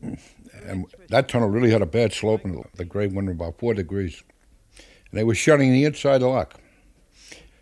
and 0.01 0.86
that 1.10 1.27
tunnel 1.27 1.50
really 1.50 1.72
had 1.72 1.81
a 1.81 1.86
bad 1.86 2.13
slope, 2.13 2.46
and 2.46 2.63
the 2.75 2.86
grade 2.86 3.13
went 3.13 3.29
about 3.29 3.60
four 3.60 3.74
degrees. 3.74 4.24
And 4.77 5.20
they 5.20 5.25
were 5.25 5.36
shutting 5.36 5.74
the 5.74 5.84
inside 5.84 6.22
lock. 6.22 6.55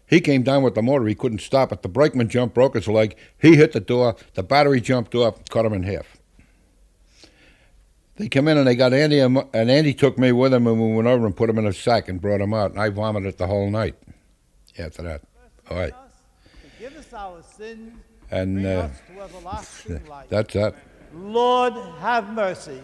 He 0.09 0.19
came 0.21 0.41
down 0.41 0.63
with 0.63 0.73
the 0.73 0.81
motor. 0.81 1.05
He 1.05 1.13
couldn't 1.13 1.39
stop 1.41 1.71
it. 1.71 1.83
The 1.83 1.87
brakeman 1.87 2.29
jump 2.29 2.55
broke 2.55 2.73
his 2.73 2.87
leg. 2.87 3.15
He 3.37 3.55
hit 3.55 3.73
the 3.73 3.79
door. 3.79 4.15
The 4.33 4.41
battery 4.41 4.81
jumped 4.81 5.13
off, 5.13 5.45
cut 5.49 5.65
him 5.65 5.73
in 5.73 5.83
half. 5.83 6.17
They 8.15 8.27
come 8.27 8.47
in 8.47 8.57
and 8.57 8.67
they 8.67 8.75
got 8.75 8.91
Andy, 8.91 9.19
and 9.19 9.45
and 9.53 9.71
Andy 9.71 9.93
took 9.93 10.17
me 10.17 10.31
with 10.31 10.53
him, 10.53 10.67
and 10.67 10.81
we 10.81 10.93
went 10.93 11.07
over 11.07 11.25
and 11.25 11.35
put 11.35 11.49
him 11.49 11.57
in 11.59 11.65
a 11.65 11.71
sack 11.71 12.09
and 12.09 12.19
brought 12.19 12.41
him 12.41 12.53
out. 12.53 12.71
And 12.71 12.79
I 12.81 12.89
vomited 12.89 13.37
the 13.37 13.47
whole 13.47 13.69
night 13.69 13.95
after 14.77 15.03
that. 15.03 15.21
All 15.69 15.77
right. 15.77 15.93
Forgive 16.75 16.97
us 16.97 17.13
our 17.13 17.41
sins. 17.43 17.93
And 18.31 18.65
uh, 18.65 18.89
us 19.45 19.83
to 19.83 20.01
life. 20.09 20.27
that's 20.27 20.53
that. 20.53 20.75
Lord, 21.13 21.73
have 21.99 22.33
mercy. 22.33 22.81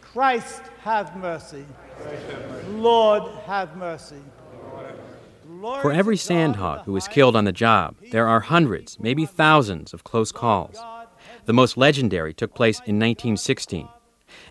Christ, 0.00 0.62
have 0.80 1.16
mercy. 1.16 1.64
Lord, 2.68 3.32
have 3.46 3.76
mercy. 3.76 4.22
For 5.62 5.92
every 5.92 6.16
sandhog 6.16 6.84
who 6.86 6.96
is 6.96 7.06
killed 7.06 7.36
on 7.36 7.44
the 7.44 7.52
job, 7.52 7.94
there 8.10 8.26
are 8.26 8.40
hundreds, 8.40 8.98
maybe 8.98 9.24
thousands, 9.24 9.94
of 9.94 10.02
close 10.02 10.32
calls. 10.32 10.76
The 11.44 11.52
most 11.52 11.76
legendary 11.76 12.34
took 12.34 12.52
place 12.52 12.78
in 12.78 12.98
1916. 12.98 13.88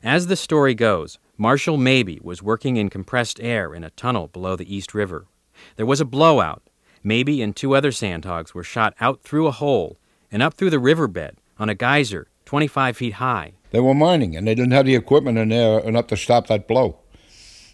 As 0.01 0.27
the 0.27 0.37
story 0.37 0.73
goes, 0.73 1.19
Marshall 1.37 1.75
Mabey 1.75 2.21
was 2.21 2.41
working 2.41 2.77
in 2.77 2.89
compressed 2.89 3.41
air 3.41 3.73
in 3.73 3.83
a 3.83 3.89
tunnel 3.89 4.27
below 4.27 4.55
the 4.55 4.73
East 4.73 4.93
River. 4.93 5.27
There 5.75 5.85
was 5.85 5.99
a 5.99 6.05
blowout. 6.05 6.63
Mabey 7.03 7.41
and 7.41 7.53
two 7.53 7.75
other 7.75 7.91
sandhogs 7.91 8.53
were 8.53 8.63
shot 8.63 8.93
out 9.01 9.21
through 9.21 9.47
a 9.47 9.51
hole 9.51 9.97
and 10.31 10.41
up 10.41 10.53
through 10.53 10.69
the 10.69 10.79
riverbed 10.79 11.35
on 11.59 11.67
a 11.67 11.75
geyser 11.75 12.29
25 12.45 12.95
feet 12.95 13.13
high. 13.15 13.53
They 13.71 13.81
were 13.81 13.93
mining, 13.93 14.37
and 14.37 14.47
they 14.47 14.55
didn't 14.55 14.71
have 14.71 14.85
the 14.85 14.95
equipment 14.95 15.37
in 15.37 15.49
there 15.49 15.79
enough 15.79 16.07
to 16.07 16.17
stop 16.17 16.47
that 16.47 16.69
blow. 16.69 17.00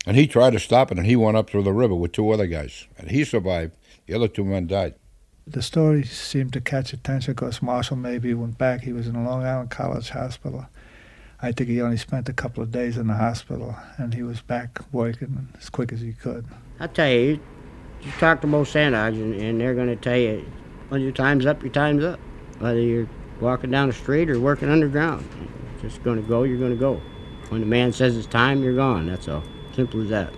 And 0.08 0.16
he 0.16 0.26
tried 0.26 0.54
to 0.54 0.60
stop 0.60 0.90
it, 0.90 0.98
and 0.98 1.06
he 1.06 1.18
went 1.18 1.36
up 1.36 1.50
through 1.50 1.64
the 1.64 1.74
river 1.74 1.94
with 1.94 2.14
two 2.14 2.30
other 2.30 2.48
guys. 2.48 2.88
And 2.98 3.12
he 3.12 3.26
survived. 3.26 3.74
The 4.06 4.14
other 4.14 4.30
two 4.30 4.46
men 4.46 4.66
died. 4.66 4.96
The 5.46 5.62
story 5.62 6.04
seemed 6.04 6.54
to 6.54 6.62
catch 6.62 6.94
attention 6.94 7.34
because 7.34 7.62
Marshall 7.62 7.98
Mabey 7.98 8.34
went 8.34 8.58
back. 8.58 8.82
He 8.82 8.94
was 8.94 9.08
in 9.08 9.26
Long 9.26 9.44
Island 9.44 9.70
College 9.70 10.10
Hospital. 10.12 10.66
I 11.42 11.52
think 11.52 11.70
he 11.70 11.82
only 11.82 11.98
spent 11.98 12.30
a 12.30 12.34
couple 12.34 12.64
of 12.64 12.72
days 12.72 12.96
in 12.96 13.08
the 13.08 13.16
hospital, 13.16 13.76
and 13.98 14.14
he 14.14 14.24
was 14.24 14.40
back 14.40 14.80
working 14.94 15.50
as 15.60 15.70
quick 15.70 15.92
as 15.92 16.00
he 16.00 16.14
could. 16.14 16.46
I 16.80 16.88
tell 16.88 17.10
you, 17.10 17.42
you 18.02 18.12
talk 18.18 18.40
to 18.42 18.48
most 18.48 18.74
sandhogs, 18.74 19.22
and, 19.22 19.34
and 19.34 19.60
they're 19.60 19.76
going 19.76 19.90
to 19.90 19.98
tell 19.98 20.18
you, 20.18 20.50
when 20.88 21.02
your 21.02 21.12
time's 21.12 21.46
up, 21.46 21.62
your 21.62 21.74
time's 21.74 22.06
up. 22.06 22.20
Whether 22.60 22.80
you're 22.80 23.10
walking 23.42 23.72
down 23.72 23.90
the 23.90 23.94
street 23.94 24.30
or 24.30 24.40
working 24.40 24.70
underground, 24.70 25.28
You're 25.82 25.90
just 25.90 26.02
going 26.04 26.22
to 26.22 26.28
go, 26.28 26.44
you're 26.44 26.58
going 26.58 26.72
to 26.72 26.78
go. 26.78 27.02
When 27.50 27.60
the 27.60 27.68
man 27.68 27.92
says 27.92 28.16
it's 28.16 28.26
time, 28.26 28.64
you're 28.64 28.76
gone. 28.76 29.08
That's 29.08 29.28
all. 29.28 29.44
Simple 29.78 30.02
as 30.02 30.10
that. 30.10 30.34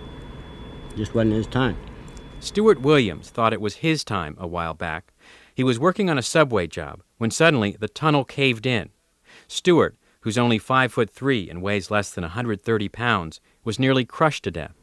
Just 0.96 1.14
wasn't 1.14 1.32
his 1.32 1.46
time. 1.46 1.78
Stuart 2.40 2.82
Williams 2.82 3.30
thought 3.30 3.54
it 3.54 3.60
was 3.60 3.76
his 3.76 4.04
time 4.04 4.36
a 4.38 4.46
while 4.46 4.74
back. 4.74 5.14
He 5.54 5.64
was 5.64 5.78
working 5.78 6.10
on 6.10 6.18
a 6.18 6.22
subway 6.22 6.66
job 6.66 7.02
when 7.16 7.30
suddenly 7.30 7.74
the 7.80 7.88
tunnel 7.88 8.22
caved 8.22 8.66
in. 8.66 8.90
Stuart, 9.48 9.96
who's 10.20 10.36
only 10.36 10.58
five 10.58 10.92
foot 10.92 11.08
three 11.08 11.48
and 11.48 11.62
weighs 11.62 11.90
less 11.90 12.10
than 12.10 12.20
130 12.20 12.90
pounds, 12.90 13.40
was 13.64 13.78
nearly 13.78 14.04
crushed 14.04 14.44
to 14.44 14.50
death. 14.50 14.74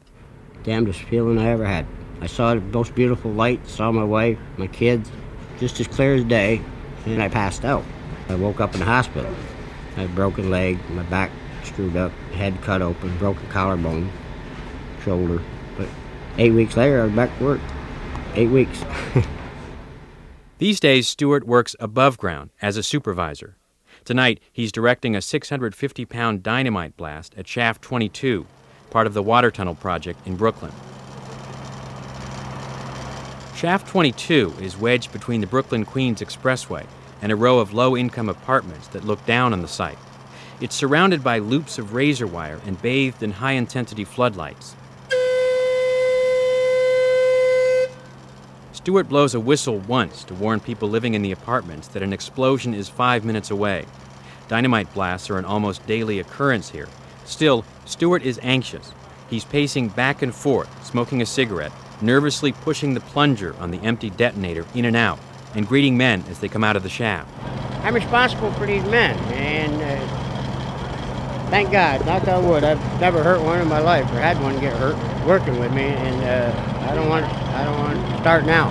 Damnedest 0.63 1.03
feeling 1.03 1.37
I 1.37 1.49
ever 1.49 1.65
had. 1.65 1.85
I 2.19 2.25
saw 2.25 2.55
the 2.55 2.61
most 2.61 2.95
beautiful 2.95 3.31
light, 3.31 3.67
saw 3.67 3.91
my 3.91 4.03
wife, 4.03 4.39
my 4.57 4.65
kids, 4.65 5.11
just 5.59 5.79
as 5.79 5.87
clear 5.87 6.15
as 6.15 6.23
day, 6.23 6.63
and 7.05 7.21
I 7.21 7.29
passed 7.29 7.63
out. 7.63 7.83
I 8.27 8.33
woke 8.33 8.59
up 8.59 8.73
in 8.73 8.79
the 8.79 8.87
hospital. 8.87 9.31
I 9.97 10.01
had 10.01 10.09
a 10.09 10.13
broken 10.13 10.49
leg, 10.49 10.79
my 10.89 11.03
back 11.03 11.29
screwed 11.61 11.95
up, 11.95 12.11
head 12.33 12.59
cut 12.63 12.81
open, 12.81 13.15
broken 13.19 13.47
collarbone, 13.49 14.11
shoulder. 15.07 15.41
But 15.77 15.87
eight 16.37 16.51
weeks 16.51 16.75
later, 16.75 17.01
I 17.01 17.05
was 17.05 17.13
back 17.13 17.35
to 17.37 17.43
work. 17.45 17.61
Eight 18.35 18.49
weeks. 18.49 18.83
These 20.57 20.81
days, 20.81 21.07
Stewart 21.07 21.45
works 21.45 21.75
above 21.79 22.17
ground 22.17 22.49
as 22.61 22.75
a 22.75 22.83
supervisor. 22.83 23.55
Tonight, 24.03 24.41
he's 24.51 24.71
directing 24.71 25.15
a 25.15 25.21
650 25.21 26.05
pound 26.05 26.43
dynamite 26.43 26.97
blast 26.97 27.33
at 27.37 27.47
Shaft 27.47 27.81
22, 27.81 28.45
part 28.89 29.07
of 29.07 29.13
the 29.13 29.23
water 29.23 29.49
tunnel 29.49 29.75
project 29.75 30.19
in 30.27 30.35
Brooklyn. 30.35 30.73
Shaft 33.55 33.87
22 33.87 34.55
is 34.61 34.77
wedged 34.77 35.13
between 35.13 35.39
the 35.41 35.47
Brooklyn 35.47 35.85
Queens 35.85 36.21
Expressway 36.21 36.85
and 37.21 37.31
a 37.31 37.35
row 37.35 37.59
of 37.59 37.73
low 37.73 37.95
income 37.95 38.27
apartments 38.29 38.87
that 38.89 39.05
look 39.05 39.25
down 39.25 39.53
on 39.53 39.61
the 39.61 39.67
site. 39.69 39.97
It's 40.59 40.75
surrounded 40.75 41.23
by 41.23 41.39
loops 41.39 41.77
of 41.77 41.93
razor 41.93 42.27
wire 42.27 42.59
and 42.65 42.81
bathed 42.81 43.23
in 43.23 43.31
high 43.31 43.53
intensity 43.53 44.03
floodlights. 44.03 44.75
Stewart 48.87 49.09
blows 49.09 49.35
a 49.35 49.39
whistle 49.41 49.79
once 49.79 50.23
to 50.23 50.33
warn 50.33 50.61
people 50.61 50.87
living 50.87 51.13
in 51.13 51.21
the 51.21 51.33
apartments 51.33 51.89
that 51.89 52.01
an 52.01 52.13
explosion 52.13 52.73
is 52.73 52.87
five 52.87 53.25
minutes 53.25 53.51
away. 53.51 53.85
Dynamite 54.47 54.93
blasts 54.93 55.29
are 55.29 55.37
an 55.37 55.43
almost 55.43 55.85
daily 55.85 56.19
occurrence 56.19 56.69
here. 56.69 56.87
Still, 57.25 57.65
Stewart 57.83 58.23
is 58.23 58.39
anxious. 58.41 58.93
He's 59.29 59.43
pacing 59.43 59.89
back 59.89 60.21
and 60.21 60.33
forth, 60.33 60.69
smoking 60.85 61.21
a 61.21 61.25
cigarette, 61.25 61.73
nervously 61.99 62.53
pushing 62.53 62.93
the 62.93 63.01
plunger 63.01 63.53
on 63.59 63.71
the 63.71 63.79
empty 63.79 64.09
detonator 64.09 64.65
in 64.73 64.85
and 64.85 64.95
out, 64.95 65.19
and 65.53 65.67
greeting 65.67 65.97
men 65.97 66.23
as 66.29 66.39
they 66.39 66.47
come 66.47 66.63
out 66.63 66.77
of 66.77 66.83
the 66.83 66.87
shaft. 66.87 67.29
I'm 67.83 67.93
responsible 67.93 68.53
for 68.53 68.65
these 68.65 68.85
men, 68.85 69.17
and 69.33 69.81
uh, 69.81 71.49
thank 71.49 71.73
God, 71.73 72.05
knock 72.05 72.25
on 72.29 72.47
wood, 72.47 72.63
I've 72.63 73.01
never 73.01 73.21
hurt 73.21 73.41
one 73.41 73.59
in 73.59 73.67
my 73.67 73.79
life 73.79 74.05
or 74.13 74.21
had 74.21 74.41
one 74.41 74.57
get 74.61 74.77
hurt 74.77 74.95
working 75.25 75.59
with 75.59 75.73
me, 75.73 75.87
and 75.87 76.23
uh, 76.23 76.89
I 76.89 76.95
don't 76.95 77.09
want, 77.09 77.25
I 77.57 77.65
don't 77.65 77.79
want 77.79 77.97
to 77.97 78.17
start 78.21 78.45
now. 78.45 78.69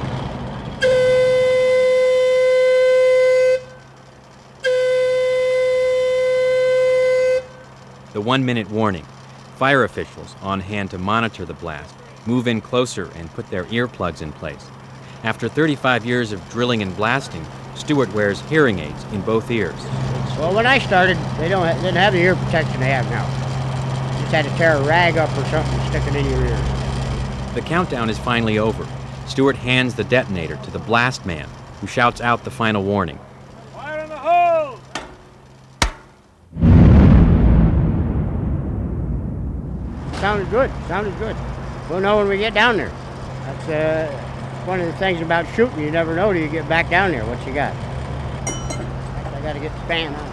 The 8.13 8.21
one 8.21 8.45
minute 8.45 8.71
warning. 8.71 9.05
Fire 9.57 9.83
officials 9.83 10.37
on 10.41 10.61
hand 10.61 10.93
to 10.93 10.99
monitor 10.99 11.45
the 11.45 11.55
blast 11.55 11.97
move 12.27 12.47
in 12.47 12.61
closer 12.61 13.11
and 13.17 13.33
put 13.33 13.49
their 13.51 13.65
earplugs 13.65 14.23
in 14.23 14.33
place. 14.33 14.71
After 15.25 15.49
35 15.49 16.07
years 16.07 16.31
of 16.31 16.49
drilling 16.51 16.83
and 16.83 16.97
blasting, 16.97 17.45
Stewart 17.75 18.13
wears 18.15 18.41
hearing 18.43 18.79
aids 18.79 19.05
in 19.13 19.21
both 19.23 19.51
ears. 19.51 19.75
Well, 20.39 20.55
when 20.55 20.67
I 20.67 20.79
started, 20.79 21.17
they 21.39 21.49
don't 21.49 21.67
didn't 21.83 21.97
have 21.97 22.13
the 22.13 22.21
ear 22.21 22.37
protection 22.37 22.79
they 22.79 22.91
have 22.91 23.09
now. 23.11 23.25
Just 24.21 24.33
had 24.33 24.45
to 24.45 24.51
tear 24.57 24.77
a 24.77 24.83
rag 24.83 25.17
up 25.17 25.31
or 25.31 25.45
something 25.47 25.75
and 25.75 25.89
stick 25.89 26.07
it 26.07 26.17
in 26.17 26.25
your 26.31 26.47
ear. 26.47 26.76
The 27.57 27.63
countdown 27.63 28.11
is 28.11 28.19
finally 28.19 28.59
over. 28.59 28.87
Stewart 29.27 29.57
hands 29.57 29.95
the 29.95 30.05
detonator 30.05 30.57
to 30.57 30.71
the 30.71 30.79
blast 30.79 31.25
man, 31.25 31.49
who 31.81 31.87
shouts 31.87 32.21
out 32.21 32.45
the 32.45 32.51
final 32.51 32.83
warning. 32.83 33.19
Fire 33.73 34.01
in 34.01 34.11
the 34.11 34.17
hole! 34.19 34.79
Sounded 40.21 40.51
good. 40.51 40.71
Sounded 40.87 41.19
good. 41.19 41.35
We'll 41.89 42.01
know 42.01 42.19
when 42.19 42.29
we 42.29 42.37
get 42.37 42.53
down 42.53 42.77
there. 42.77 42.93
That's 43.45 43.69
uh, 43.71 44.63
one 44.67 44.79
of 44.81 44.87
the 44.89 44.93
things 44.99 45.23
about 45.23 45.47
shooting. 45.55 45.81
You 45.81 45.91
never 45.91 46.15
know 46.15 46.35
till 46.35 46.43
you 46.43 46.51
get 46.51 46.69
back 46.69 46.91
down 46.91 47.11
there 47.11 47.25
what 47.25 47.39
you 47.47 47.55
got. 47.55 47.75
I 47.75 49.41
got 49.41 49.55
to 49.55 49.61
get 49.61 49.73
the 49.73 49.87
fan 49.87 50.15
on. 50.15 50.33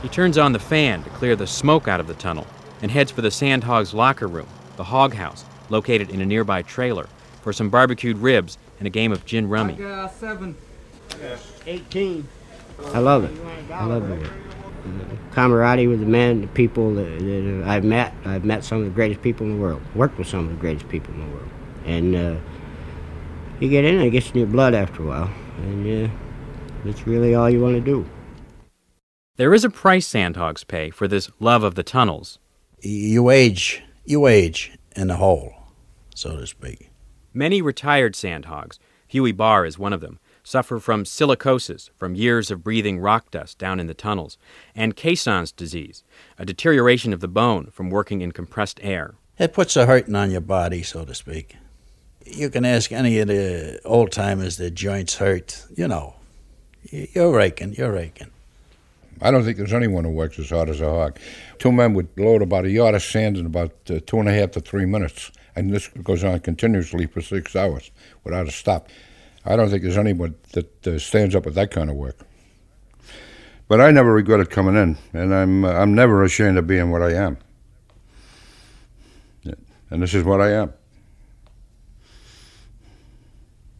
He 0.00 0.08
turns 0.08 0.38
on 0.38 0.54
the 0.54 0.58
fan 0.58 1.02
to 1.02 1.10
clear 1.10 1.36
the 1.36 1.46
smoke 1.46 1.88
out 1.88 2.00
of 2.00 2.06
the 2.06 2.14
tunnel 2.14 2.46
and 2.80 2.90
heads 2.90 3.10
for 3.10 3.20
the 3.20 3.30
Sandhog's 3.30 3.92
locker 3.92 4.26
room, 4.26 4.48
the 4.78 4.84
hog 4.84 5.12
house, 5.12 5.44
located 5.72 6.10
in 6.10 6.20
a 6.20 6.26
nearby 6.26 6.62
trailer, 6.62 7.08
for 7.42 7.52
some 7.52 7.68
barbecued 7.68 8.18
ribs 8.18 8.58
and 8.78 8.86
a 8.86 8.90
game 8.90 9.10
of 9.10 9.24
gin 9.24 9.48
rummy. 9.48 9.74
got 9.74 10.14
seven. 10.14 10.54
18. 11.66 12.28
I 12.94 12.98
love 12.98 13.24
it. 13.24 13.72
I 13.72 13.84
love 13.84 14.08
it. 14.10 14.30
camaraderie 15.32 15.88
with 15.88 16.00
the 16.00 16.06
men, 16.06 16.42
the 16.42 16.46
people 16.48 16.94
that, 16.94 17.18
that 17.18 17.64
I've 17.66 17.84
met. 17.84 18.14
I've 18.24 18.44
met 18.44 18.64
some 18.64 18.78
of 18.78 18.84
the 18.84 18.90
greatest 18.90 19.22
people 19.22 19.46
in 19.46 19.56
the 19.56 19.60
world, 19.60 19.82
worked 19.94 20.18
with 20.18 20.28
some 20.28 20.40
of 20.40 20.50
the 20.50 20.56
greatest 20.56 20.88
people 20.88 21.12
in 21.14 21.20
the 21.20 21.34
world. 21.34 21.50
And 21.84 22.16
uh, 22.16 22.36
you 23.60 23.68
get 23.68 23.84
in 23.84 24.00
it, 24.00 24.06
it 24.06 24.10
gets 24.10 24.30
in 24.30 24.38
your 24.38 24.46
blood 24.46 24.74
after 24.74 25.02
a 25.02 25.06
while. 25.06 25.30
And 25.58 26.06
uh, 26.06 26.12
that's 26.84 27.06
really 27.06 27.34
all 27.34 27.48
you 27.50 27.60
want 27.60 27.74
to 27.74 27.80
do. 27.80 28.06
There 29.36 29.54
is 29.54 29.64
a 29.64 29.70
price 29.70 30.08
sandhogs 30.08 30.66
pay 30.66 30.90
for 30.90 31.08
this 31.08 31.30
love 31.40 31.62
of 31.62 31.74
the 31.74 31.82
tunnels. 31.82 32.38
You 32.80 33.30
age, 33.30 33.82
you 34.04 34.26
age 34.26 34.72
in 34.96 35.06
the 35.06 35.16
hole, 35.16 35.54
so 36.14 36.36
to 36.36 36.46
speak. 36.46 36.90
Many 37.32 37.62
retired 37.62 38.14
sandhogs, 38.14 38.78
Huey 39.08 39.32
Barr 39.32 39.64
is 39.64 39.78
one 39.78 39.92
of 39.92 40.00
them, 40.00 40.18
suffer 40.42 40.78
from 40.80 41.04
silicosis 41.04 41.90
from 41.96 42.14
years 42.14 42.50
of 42.50 42.64
breathing 42.64 42.98
rock 42.98 43.30
dust 43.30 43.58
down 43.58 43.78
in 43.78 43.86
the 43.86 43.94
tunnels, 43.94 44.38
and 44.74 44.96
Caisson's 44.96 45.52
disease, 45.52 46.02
a 46.38 46.44
deterioration 46.44 47.12
of 47.12 47.20
the 47.20 47.28
bone 47.28 47.68
from 47.70 47.90
working 47.90 48.20
in 48.22 48.32
compressed 48.32 48.80
air. 48.82 49.14
It 49.38 49.52
puts 49.52 49.76
a 49.76 49.86
hurting 49.86 50.14
on 50.14 50.30
your 50.30 50.40
body, 50.40 50.82
so 50.82 51.04
to 51.04 51.14
speak. 51.14 51.56
You 52.24 52.50
can 52.50 52.64
ask 52.64 52.92
any 52.92 53.18
of 53.18 53.28
the 53.28 53.80
old 53.84 54.12
timers 54.12 54.56
their 54.56 54.70
joints 54.70 55.16
hurt. 55.16 55.64
You 55.74 55.88
know, 55.88 56.16
you're 56.90 57.32
raking, 57.32 57.74
you're 57.74 57.92
raking. 57.92 58.31
I 59.22 59.30
don't 59.30 59.44
think 59.44 59.56
there's 59.56 59.72
anyone 59.72 60.04
who 60.04 60.10
works 60.10 60.38
as 60.38 60.50
hard 60.50 60.68
as 60.68 60.80
a 60.80 60.88
hog. 60.88 61.18
Two 61.58 61.72
men 61.72 61.94
would 61.94 62.08
load 62.18 62.42
about 62.42 62.64
a 62.64 62.70
yard 62.70 62.94
of 62.94 63.02
sand 63.02 63.36
in 63.36 63.46
about 63.46 63.72
uh, 63.88 64.00
two 64.04 64.18
and 64.18 64.28
a 64.28 64.32
half 64.32 64.50
to 64.52 64.60
three 64.60 64.84
minutes, 64.84 65.30
and 65.56 65.72
this 65.72 65.88
goes 65.88 66.24
on 66.24 66.40
continuously 66.40 67.06
for 67.06 67.22
six 67.22 67.56
hours 67.56 67.90
without 68.24 68.48
a 68.48 68.50
stop. 68.50 68.88
I 69.44 69.56
don't 69.56 69.70
think 69.70 69.82
there's 69.82 69.96
anyone 69.96 70.34
that 70.52 70.86
uh, 70.86 70.98
stands 70.98 71.34
up 71.34 71.44
with 71.44 71.54
that 71.54 71.70
kind 71.70 71.88
of 71.88 71.96
work. 71.96 72.18
But 73.68 73.80
I 73.80 73.90
never 73.92 74.12
regretted 74.12 74.50
coming 74.50 74.76
in, 74.76 74.98
and 75.12 75.32
I'm 75.34 75.64
uh, 75.64 75.72
I'm 75.72 75.94
never 75.94 76.22
ashamed 76.24 76.58
of 76.58 76.66
being 76.66 76.90
what 76.90 77.02
I 77.02 77.12
am. 77.14 77.38
And 79.92 80.02
this 80.02 80.14
is 80.14 80.24
what 80.24 80.40
I 80.40 80.52
am. 80.52 80.72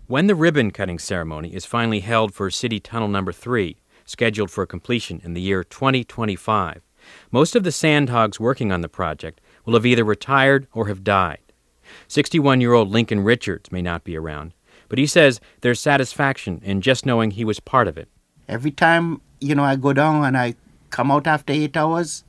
When 0.07 0.27
the 0.27 0.35
ribbon 0.35 0.71
cutting 0.71 0.99
ceremony 0.99 1.55
is 1.55 1.65
finally 1.65 2.01
held 2.01 2.35
for 2.35 2.51
City 2.51 2.79
Tunnel 2.79 3.09
Number 3.09 3.33
3, 3.33 3.79
scheduled 4.05 4.51
for 4.51 4.67
completion 4.67 5.21
in 5.25 5.35
the 5.35 5.41
year 5.41 5.65
2025, 5.65 6.83
most 7.31 7.57
of 7.57 7.65
the 7.65 7.71
sandhogs 7.71 8.39
working 8.39 8.71
on 8.73 8.81
the 8.81 8.89
project 8.89 9.41
will 9.65 9.75
have 9.75 9.87
either 9.87 10.05
retired 10.05 10.67
or 10.73 10.89
have 10.89 11.05
died. 11.05 11.39
61 12.09 12.61
year 12.61 12.73
old 12.73 12.91
Lincoln 12.91 13.21
Richards 13.21 13.73
may 13.73 13.83
not 13.83 14.05
be 14.05 14.17
around, 14.17 14.55
but 14.89 14.99
he 14.99 15.07
says 15.07 15.41
there's 15.61 15.81
satisfaction 15.81 16.61
in 16.65 16.81
just 16.81 17.07
knowing 17.07 17.31
he 17.31 17.45
was 17.45 17.61
part 17.61 17.89
of 17.89 17.99
it. 17.99 18.09
Every 18.49 18.71
time, 18.71 19.21
you 19.41 19.55
know, 19.55 19.65
I 19.65 19.77
go 19.77 19.93
down 19.93 20.25
and 20.25 20.37
I 20.37 20.55
come 20.91 21.11
out 21.11 21.27
after 21.27 21.53
eight 21.53 21.77
hours, 21.77 22.25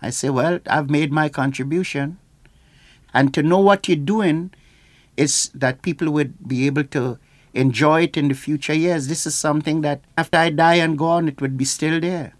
I 0.00 0.10
say, 0.10 0.30
well, 0.30 0.60
I've 0.66 0.90
made 0.90 1.12
my 1.12 1.28
contribution. 1.28 2.18
And 3.14 3.32
to 3.34 3.42
know 3.42 3.58
what 3.58 3.88
you're 3.88 3.96
doing 3.96 4.52
is 5.16 5.50
that 5.54 5.82
people 5.82 6.10
would 6.10 6.48
be 6.48 6.66
able 6.66 6.84
to 6.84 7.18
enjoy 7.54 8.02
it 8.02 8.16
in 8.16 8.28
the 8.28 8.34
future 8.34 8.74
years. 8.74 9.08
This 9.08 9.26
is 9.26 9.34
something 9.34 9.80
that 9.82 10.02
after 10.16 10.38
I 10.38 10.50
die 10.50 10.76
and 10.76 10.98
gone, 10.98 11.28
it 11.28 11.40
would 11.40 11.56
be 11.56 11.64
still 11.64 12.00
there. 12.00 12.34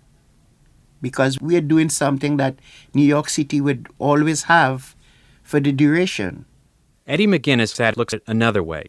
Because 1.00 1.40
we're 1.40 1.60
doing 1.60 1.88
something 1.88 2.36
that 2.36 2.56
New 2.94 3.04
York 3.04 3.28
City 3.28 3.60
would 3.60 3.88
always 3.98 4.44
have 4.44 4.94
for 5.42 5.60
the 5.60 5.72
duration. 5.72 6.44
Eddie 7.06 7.26
McGinnis 7.26 7.74
said 7.74 7.96
looks 7.96 8.14
at 8.14 8.22
another 8.26 8.62
way. 8.62 8.86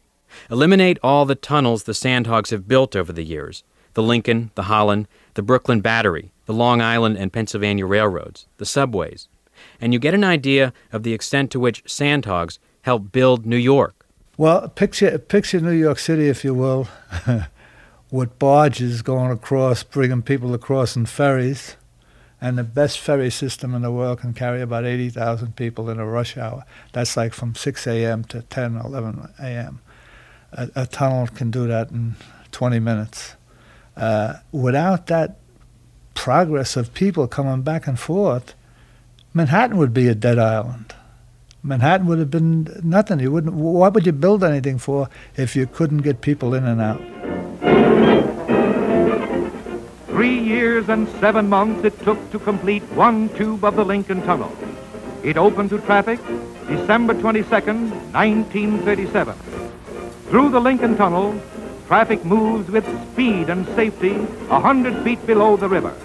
Eliminate 0.49 0.99
all 1.03 1.25
the 1.25 1.35
tunnels 1.35 1.83
the 1.83 1.91
Sandhogs 1.91 2.51
have 2.51 2.67
built 2.67 2.95
over 2.95 3.11
the 3.13 3.23
years 3.23 3.63
the 3.93 4.01
Lincoln, 4.01 4.49
the 4.55 4.63
Holland, 4.63 5.07
the 5.35 5.43
Brooklyn 5.43 5.79
Battery, 5.79 6.31
the 6.45 6.53
Long 6.53 6.81
Island 6.81 7.15
and 7.15 7.31
Pennsylvania 7.31 7.85
railroads, 7.85 8.47
the 8.57 8.65
subways, 8.65 9.27
and 9.79 9.93
you 9.93 9.99
get 9.99 10.15
an 10.15 10.23
idea 10.23 10.73
of 10.91 11.03
the 11.03 11.13
extent 11.13 11.51
to 11.51 11.59
which 11.59 11.83
Sandhogs 11.85 12.57
helped 12.81 13.11
build 13.11 13.45
New 13.45 13.57
York. 13.57 14.02
Well, 14.35 14.67
picture 14.67 15.19
picture 15.19 15.59
New 15.59 15.69
York 15.69 15.99
City, 15.99 16.27
if 16.27 16.43
you 16.43 16.55
will, 16.55 16.87
with 18.11 18.39
barges 18.39 19.03
going 19.03 19.29
across, 19.29 19.83
bringing 19.83 20.23
people 20.23 20.55
across 20.55 20.95
in 20.95 21.05
ferries, 21.05 21.75
and 22.41 22.57
the 22.57 22.63
best 22.63 22.99
ferry 22.99 23.29
system 23.29 23.75
in 23.75 23.83
the 23.83 23.91
world 23.91 24.21
can 24.21 24.33
carry 24.33 24.59
about 24.59 24.85
80,000 24.85 25.55
people 25.55 25.87
in 25.87 25.99
a 25.99 26.05
rush 26.07 26.35
hour. 26.35 26.65
That's 26.93 27.15
like 27.15 27.35
from 27.35 27.53
6 27.53 27.85
a.m. 27.85 28.23
to 28.23 28.41
10, 28.41 28.77
11 28.77 29.29
a.m. 29.37 29.81
A, 30.51 30.69
a 30.77 30.87
tunnel 30.87 31.27
can 31.27 31.51
do 31.51 31.67
that 31.67 31.91
in 31.91 32.15
20 32.51 32.79
minutes. 32.79 33.35
Uh, 33.95 34.37
without 34.51 35.05
that 35.07 35.37
progress 36.15 36.75
of 36.75 36.95
people 36.95 37.27
coming 37.27 37.61
back 37.61 37.85
and 37.85 37.99
forth, 37.99 38.55
Manhattan 39.31 39.77
would 39.77 39.93
be 39.93 40.07
a 40.07 40.15
dead 40.15 40.39
island. 40.39 40.95
Manhattan 41.65 42.07
would 42.07 42.19
have 42.19 42.29
been 42.29 42.67
nothing. 42.83 43.21
You 43.21 43.31
wouldn't. 43.31 43.53
What 43.55 43.93
would 43.93 44.05
you 44.05 44.11
build 44.11 44.43
anything 44.43 44.77
for 44.77 45.07
if 45.37 45.55
you 45.55 45.65
couldn't 45.65 45.99
get 45.99 46.19
people 46.19 46.53
in 46.53 46.65
and 46.65 46.81
out? 46.81 46.99
Three 50.07 50.37
years 50.37 50.89
and 50.89 51.07
seven 51.21 51.47
months 51.47 51.85
it 51.85 51.97
took 52.01 52.19
to 52.31 52.39
complete 52.39 52.83
one 52.91 53.29
tube 53.37 53.63
of 53.63 53.77
the 53.77 53.85
Lincoln 53.85 54.21
Tunnel. 54.23 54.51
It 55.23 55.37
opened 55.37 55.69
to 55.69 55.79
traffic 55.79 56.19
December 56.67 57.13
22nd, 57.13 57.91
1937. 58.11 59.33
Through 60.29 60.49
the 60.49 60.59
Lincoln 60.59 60.97
Tunnel, 60.97 61.41
traffic 61.87 62.25
moves 62.25 62.69
with 62.69 62.85
speed 63.13 63.49
and 63.49 63.65
safety 63.67 64.15
a 64.49 64.59
hundred 64.59 65.01
feet 65.05 65.25
below 65.25 65.55
the 65.55 65.69
river. 65.69 65.95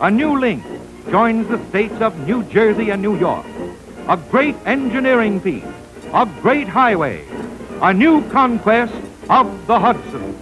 A 0.00 0.10
new 0.10 0.36
link 0.36 0.64
joins 1.10 1.46
the 1.46 1.64
states 1.68 2.00
of 2.00 2.18
New 2.26 2.42
Jersey 2.44 2.90
and 2.90 3.00
New 3.00 3.16
York. 3.16 3.46
A 4.10 4.16
great 4.16 4.56
engineering 4.66 5.38
feat, 5.38 5.62
a 6.12 6.26
great 6.42 6.66
highway, 6.66 7.24
a 7.80 7.94
new 7.94 8.28
conquest 8.30 8.92
of 9.28 9.66
the 9.68 9.78
Hudson. 9.78 10.34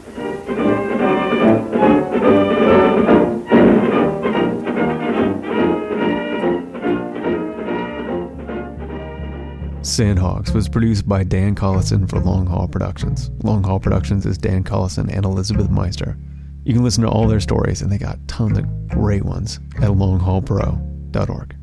Sandhogs 9.83 10.55
was 10.55 10.67
produced 10.67 11.07
by 11.07 11.23
Dan 11.23 11.55
Collison 11.55 12.09
for 12.09 12.21
Long 12.21 12.47
Haul 12.47 12.69
Productions. 12.69 13.31
Long 13.43 13.63
Haul 13.63 13.81
Productions 13.81 14.25
is 14.25 14.39
Dan 14.39 14.65
Collison 14.65 15.15
and 15.15 15.27
Elizabeth 15.27 15.69
Meister. 15.69 16.17
You 16.65 16.73
can 16.73 16.85
listen 16.85 17.03
to 17.05 17.11
all 17.11 17.29
their 17.29 17.39
stories, 17.39 17.83
and 17.83 17.93
they 17.93 17.99
got 17.99 18.17
tons 18.29 18.57
of 18.57 18.89
great 18.89 19.27
ones 19.27 19.61
at 19.77 19.91
longhaulpro.org. 19.91 21.58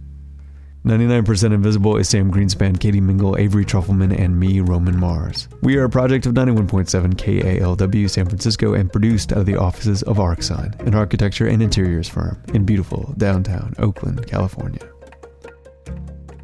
99% 0.86 1.52
Invisible 1.52 1.98
is 1.98 2.08
Sam 2.08 2.32
Greenspan, 2.32 2.80
Katie 2.80 3.02
Mingle, 3.02 3.36
Avery 3.40 3.66
Trufelman, 3.66 4.16
and 4.16 4.40
me, 4.40 4.60
Roman 4.60 4.96
Mars. 5.00 5.48
We 5.64 5.78
are 5.78 5.86
a 5.86 5.90
project 5.90 6.28
of 6.28 6.36
91.7 6.36 7.16
KALW 7.16 8.08
San 8.08 8.28
Francisco 8.28 8.76
and 8.76 8.92
produced 8.92 9.32
out 9.32 9.40
of 9.40 9.46
the 9.48 9.56
offices 9.56 10.04
of 10.04 10.18
Arcsine, 10.18 10.80
an 10.82 10.94
architecture 10.94 11.48
and 11.48 11.64
interiors 11.64 12.08
firm 12.08 12.40
in 12.54 12.66
beautiful 12.66 13.16
downtown 13.18 13.74
Oakland, 13.80 14.28
California. 14.28 14.88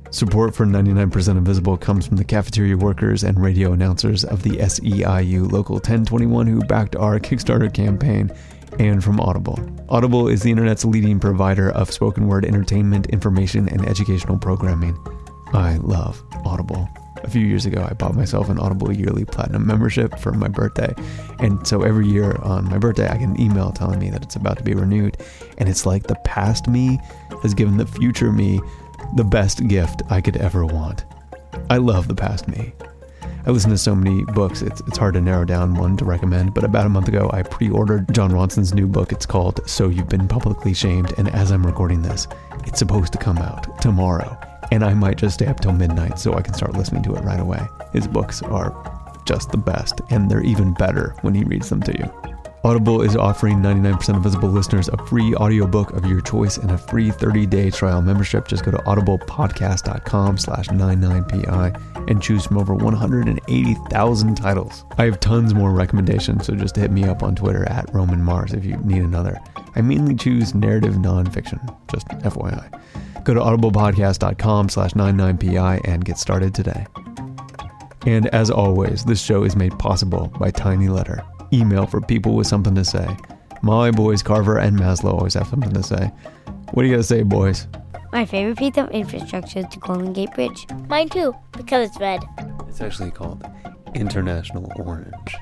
Support 0.09 0.55
for 0.55 0.65
99% 0.65 1.37
Invisible 1.37 1.77
comes 1.77 2.07
from 2.07 2.17
the 2.17 2.23
cafeteria 2.23 2.75
workers 2.75 3.23
and 3.23 3.39
radio 3.39 3.73
announcers 3.73 4.25
of 4.25 4.41
the 4.41 4.57
SEIU 4.57 5.51
Local 5.51 5.75
1021 5.75 6.47
who 6.47 6.61
backed 6.61 6.95
our 6.95 7.19
Kickstarter 7.19 7.71
campaign 7.71 8.31
and 8.79 9.03
from 9.03 9.19
Audible. 9.19 9.59
Audible 9.89 10.27
is 10.27 10.41
the 10.41 10.51
internet's 10.51 10.85
leading 10.85 11.19
provider 11.19 11.71
of 11.71 11.91
spoken 11.91 12.27
word 12.27 12.45
entertainment, 12.45 13.07
information, 13.07 13.67
and 13.69 13.87
educational 13.87 14.37
programming. 14.37 14.97
I 15.53 15.77
love 15.77 16.23
Audible. 16.45 16.89
A 17.23 17.29
few 17.29 17.45
years 17.45 17.65
ago, 17.65 17.85
I 17.87 17.93
bought 17.93 18.15
myself 18.15 18.49
an 18.49 18.57
Audible 18.57 18.91
yearly 18.91 19.25
platinum 19.25 19.67
membership 19.67 20.17
for 20.17 20.31
my 20.31 20.47
birthday. 20.47 20.93
And 21.39 21.65
so 21.67 21.83
every 21.83 22.07
year 22.07 22.35
on 22.37 22.65
my 22.65 22.77
birthday, 22.77 23.07
I 23.07 23.17
get 23.17 23.27
an 23.27 23.39
email 23.39 23.71
telling 23.71 23.99
me 23.99 24.09
that 24.09 24.23
it's 24.23 24.35
about 24.35 24.57
to 24.57 24.63
be 24.63 24.73
renewed. 24.73 25.17
And 25.57 25.69
it's 25.69 25.85
like 25.85 26.03
the 26.03 26.15
past 26.25 26.67
me 26.67 26.99
has 27.43 27.53
given 27.53 27.77
the 27.77 27.85
future 27.85 28.31
me 28.31 28.59
the 29.15 29.23
best 29.23 29.67
gift 29.67 30.01
I 30.09 30.21
could 30.21 30.37
ever 30.37 30.65
want. 30.65 31.05
I 31.69 31.77
love 31.77 32.07
the 32.07 32.15
past 32.15 32.47
me. 32.47 32.73
I 33.43 33.49
listen 33.49 33.71
to 33.71 33.77
so 33.77 33.95
many 33.95 34.23
books, 34.23 34.61
it's, 34.61 34.81
it's 34.81 34.99
hard 34.99 35.15
to 35.15 35.21
narrow 35.21 35.45
down 35.45 35.73
one 35.73 35.97
to 35.97 36.05
recommend, 36.05 36.53
but 36.53 36.63
about 36.63 36.85
a 36.85 36.89
month 36.89 37.07
ago, 37.07 37.27
I 37.33 37.41
pre 37.41 37.71
ordered 37.71 38.13
John 38.13 38.31
Ronson's 38.31 38.71
new 38.71 38.85
book. 38.85 39.11
It's 39.11 39.25
called 39.25 39.67
So 39.67 39.89
You've 39.89 40.07
Been 40.09 40.27
Publicly 40.27 40.75
Shamed, 40.75 41.15
and 41.17 41.27
as 41.29 41.51
I'm 41.51 41.65
recording 41.65 42.03
this, 42.03 42.27
it's 42.67 42.77
supposed 42.77 43.13
to 43.13 43.17
come 43.17 43.39
out 43.39 43.81
tomorrow. 43.81 44.37
And 44.71 44.85
I 44.85 44.93
might 44.93 45.17
just 45.17 45.35
stay 45.35 45.47
up 45.47 45.59
till 45.59 45.73
midnight 45.73 46.19
so 46.19 46.35
I 46.35 46.43
can 46.43 46.53
start 46.53 46.75
listening 46.75 47.01
to 47.03 47.15
it 47.15 47.23
right 47.23 47.39
away. 47.39 47.67
His 47.93 48.07
books 48.07 48.43
are 48.43 48.75
just 49.25 49.49
the 49.49 49.57
best, 49.57 50.01
and 50.11 50.29
they're 50.29 50.43
even 50.43 50.75
better 50.75 51.15
when 51.21 51.33
he 51.33 51.43
reads 51.43 51.69
them 51.69 51.81
to 51.81 51.97
you. 51.97 52.30
Audible 52.63 53.01
is 53.01 53.15
offering 53.15 53.57
99% 53.57 54.15
Invisible 54.15 54.49
listeners 54.49 54.87
a 54.87 54.97
free 55.07 55.33
audiobook 55.33 55.93
of 55.93 56.05
your 56.05 56.21
choice 56.21 56.57
and 56.57 56.69
a 56.69 56.77
free 56.77 57.09
30-day 57.09 57.71
trial 57.71 58.03
membership. 58.03 58.47
Just 58.47 58.63
go 58.63 58.69
to 58.69 58.77
audiblepodcast.com 58.77 60.37
slash 60.37 60.67
99pi 60.67 62.07
and 62.07 62.21
choose 62.21 62.45
from 62.45 62.59
over 62.59 62.75
180,000 62.75 64.35
titles. 64.35 64.85
I 64.99 65.05
have 65.05 65.19
tons 65.19 65.55
more 65.55 65.71
recommendations, 65.71 66.45
so 66.45 66.53
just 66.53 66.75
hit 66.75 66.91
me 66.91 67.05
up 67.05 67.23
on 67.23 67.35
Twitter 67.35 67.67
at 67.67 67.91
Roman 67.95 68.21
Mars 68.21 68.53
if 68.53 68.63
you 68.63 68.77
need 68.77 69.01
another. 69.01 69.39
I 69.75 69.81
mainly 69.81 70.13
choose 70.13 70.53
narrative 70.53 70.95
nonfiction, 70.95 71.75
just 71.91 72.07
FYI. 72.09 73.23
Go 73.23 73.33
to 73.33 73.39
audiblepodcast.com 73.39 74.69
slash 74.69 74.93
99pi 74.93 75.81
and 75.85 76.05
get 76.05 76.19
started 76.19 76.53
today. 76.53 76.85
And 78.05 78.27
as 78.27 78.51
always, 78.51 79.03
this 79.05 79.21
show 79.21 79.43
is 79.43 79.55
made 79.55 79.77
possible 79.79 80.27
by 80.39 80.51
Tiny 80.51 80.89
Letter. 80.89 81.23
Email 81.53 81.85
for 81.85 82.01
people 82.01 82.35
with 82.35 82.47
something 82.47 82.75
to 82.75 82.85
say. 82.85 83.07
My 83.61 83.91
Boys, 83.91 84.23
Carver, 84.23 84.57
and 84.57 84.77
Maslow 84.77 85.13
always 85.13 85.33
have 85.35 85.47
something 85.47 85.73
to 85.73 85.83
say. 85.83 86.11
What 86.71 86.83
do 86.83 86.89
you 86.89 86.95
got 86.95 87.01
to 87.01 87.03
say, 87.03 87.23
boys? 87.23 87.67
My 88.11 88.25
favorite 88.25 88.57
piece 88.57 88.77
of 88.77 88.89
infrastructure 88.91 89.59
is 89.59 89.65
the 89.71 89.77
Golden 89.77 90.13
Gate 90.13 90.33
Bridge. 90.33 90.65
Mine 90.89 91.09
too, 91.09 91.33
because 91.53 91.89
it's 91.89 91.99
red. 91.99 92.21
It's 92.67 92.81
actually 92.81 93.11
called 93.11 93.45
International 93.93 94.71
Orange. 94.77 95.35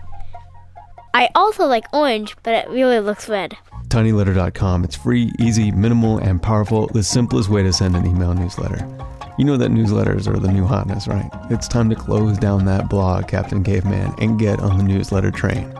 I 1.13 1.29
also 1.33 1.65
like 1.65 1.85
orange, 1.93 2.35
but 2.43 2.53
it 2.53 2.69
really 2.69 2.99
looks 2.99 3.27
red. 3.27 3.55
tinyletter.com. 3.87 4.83
It's 4.83 4.95
free, 4.95 5.31
easy, 5.39 5.71
minimal, 5.71 6.19
and 6.19 6.41
powerful. 6.41 6.87
The 6.87 7.03
simplest 7.03 7.49
way 7.49 7.63
to 7.63 7.73
send 7.73 7.95
an 7.95 8.05
email 8.05 8.33
newsletter. 8.33 8.87
You 9.39 9.45
know 9.45 9.57
that 9.57 9.71
newsletters 9.71 10.27
are 10.27 10.37
the 10.37 10.51
new 10.51 10.65
hotness, 10.65 11.07
right? 11.07 11.29
It's 11.49 11.67
time 11.67 11.89
to 11.89 11.95
close 11.95 12.37
down 12.37 12.65
that 12.65 12.89
blog, 12.89 13.27
Captain 13.27 13.63
Caveman, 13.63 14.13
and 14.19 14.37
get 14.37 14.59
on 14.59 14.77
the 14.77 14.83
newsletter 14.83 15.31
train. 15.31 15.73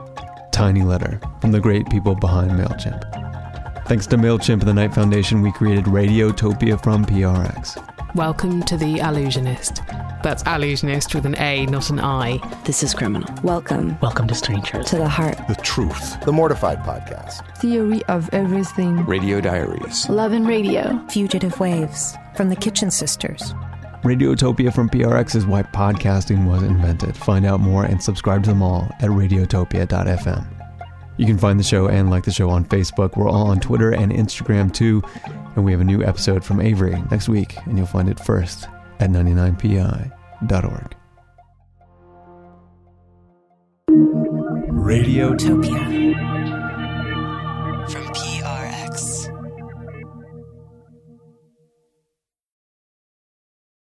Tiny 0.60 0.82
Letter 0.82 1.22
from 1.40 1.54
the 1.54 1.60
great 1.62 1.90
people 1.90 2.16
behind 2.16 2.52
MailChimp. 2.52 3.86
Thanks 3.88 4.06
to 4.08 4.18
MailChimp 4.18 4.60
and 4.60 4.64
the 4.64 4.74
Knight 4.74 4.94
Foundation, 4.94 5.42
we 5.42 5.54
created 5.54 5.86
Radiotopia 5.86 6.84
from 6.84 7.06
PRX. 7.06 7.82
Welcome 8.14 8.64
to 8.64 8.76
The 8.76 8.96
Allusionist. 8.96 9.88
That's 10.22 10.44
allusionist 10.44 11.16
with 11.16 11.26
an 11.26 11.36
A, 11.36 11.66
not 11.68 11.90
an 11.90 12.02
I. 12.02 12.40
This 12.66 12.84
is 12.84 12.94
criminal. 12.94 13.34
Welcome. 13.42 13.98
Welcome 14.02 14.28
to 14.28 14.36
Strangers. 14.36 14.88
To 14.88 14.98
the 14.98 15.08
heart. 15.08 15.38
The 15.48 15.56
truth. 15.56 16.20
The 16.26 16.34
Mortified 16.34 16.80
Podcast. 16.80 17.58
Theory 17.60 18.04
of 18.10 18.30
everything. 18.34 19.06
Radio 19.06 19.40
Diaries. 19.40 20.10
Love 20.10 20.34
and 20.34 20.46
Radio. 20.46 21.02
Fugitive 21.08 21.58
Waves. 21.62 22.18
From 22.36 22.50
the 22.50 22.58
Kitchen 22.58 22.92
Sisters. 22.92 23.54
Radiotopia 24.04 24.74
from 24.74 24.90
PRX 24.90 25.36
is 25.36 25.46
why 25.46 25.62
podcasting 25.64 26.48
was 26.48 26.64
invented. 26.64 27.18
Find 27.18 27.46
out 27.46 27.60
more 27.60 27.84
and 27.84 28.02
subscribe 28.02 28.44
to 28.44 28.50
them 28.50 28.64
all 28.64 28.88
at 29.02 29.10
radiotopia.fm. 29.10 30.48
You 31.18 31.26
can 31.26 31.38
find 31.38 31.60
the 31.60 31.66
show 31.66 31.88
and 31.90 32.10
like 32.10 32.24
the 32.24 32.32
show 32.32 32.50
on 32.50 32.64
Facebook. 32.64 33.18
We're 33.18 33.28
all 33.28 33.48
on 33.48 33.60
Twitter 33.60 33.92
and 33.92 34.10
Instagram 34.10 34.74
too. 34.74 35.04
And 35.58 35.66
we 35.66 35.74
have 35.74 35.82
a 35.82 35.84
new 35.84 36.02
episode 36.02 36.46
from 36.46 36.62
Avery 36.62 36.96
next 37.12 37.28
week, 37.28 37.58
and 37.66 37.78
you'll 37.78 37.88
find 37.88 38.08
it 38.08 38.22
first 38.22 38.70
at 39.02 39.10
99pi.org. 39.10 40.96
Radiotopia. 44.72 46.09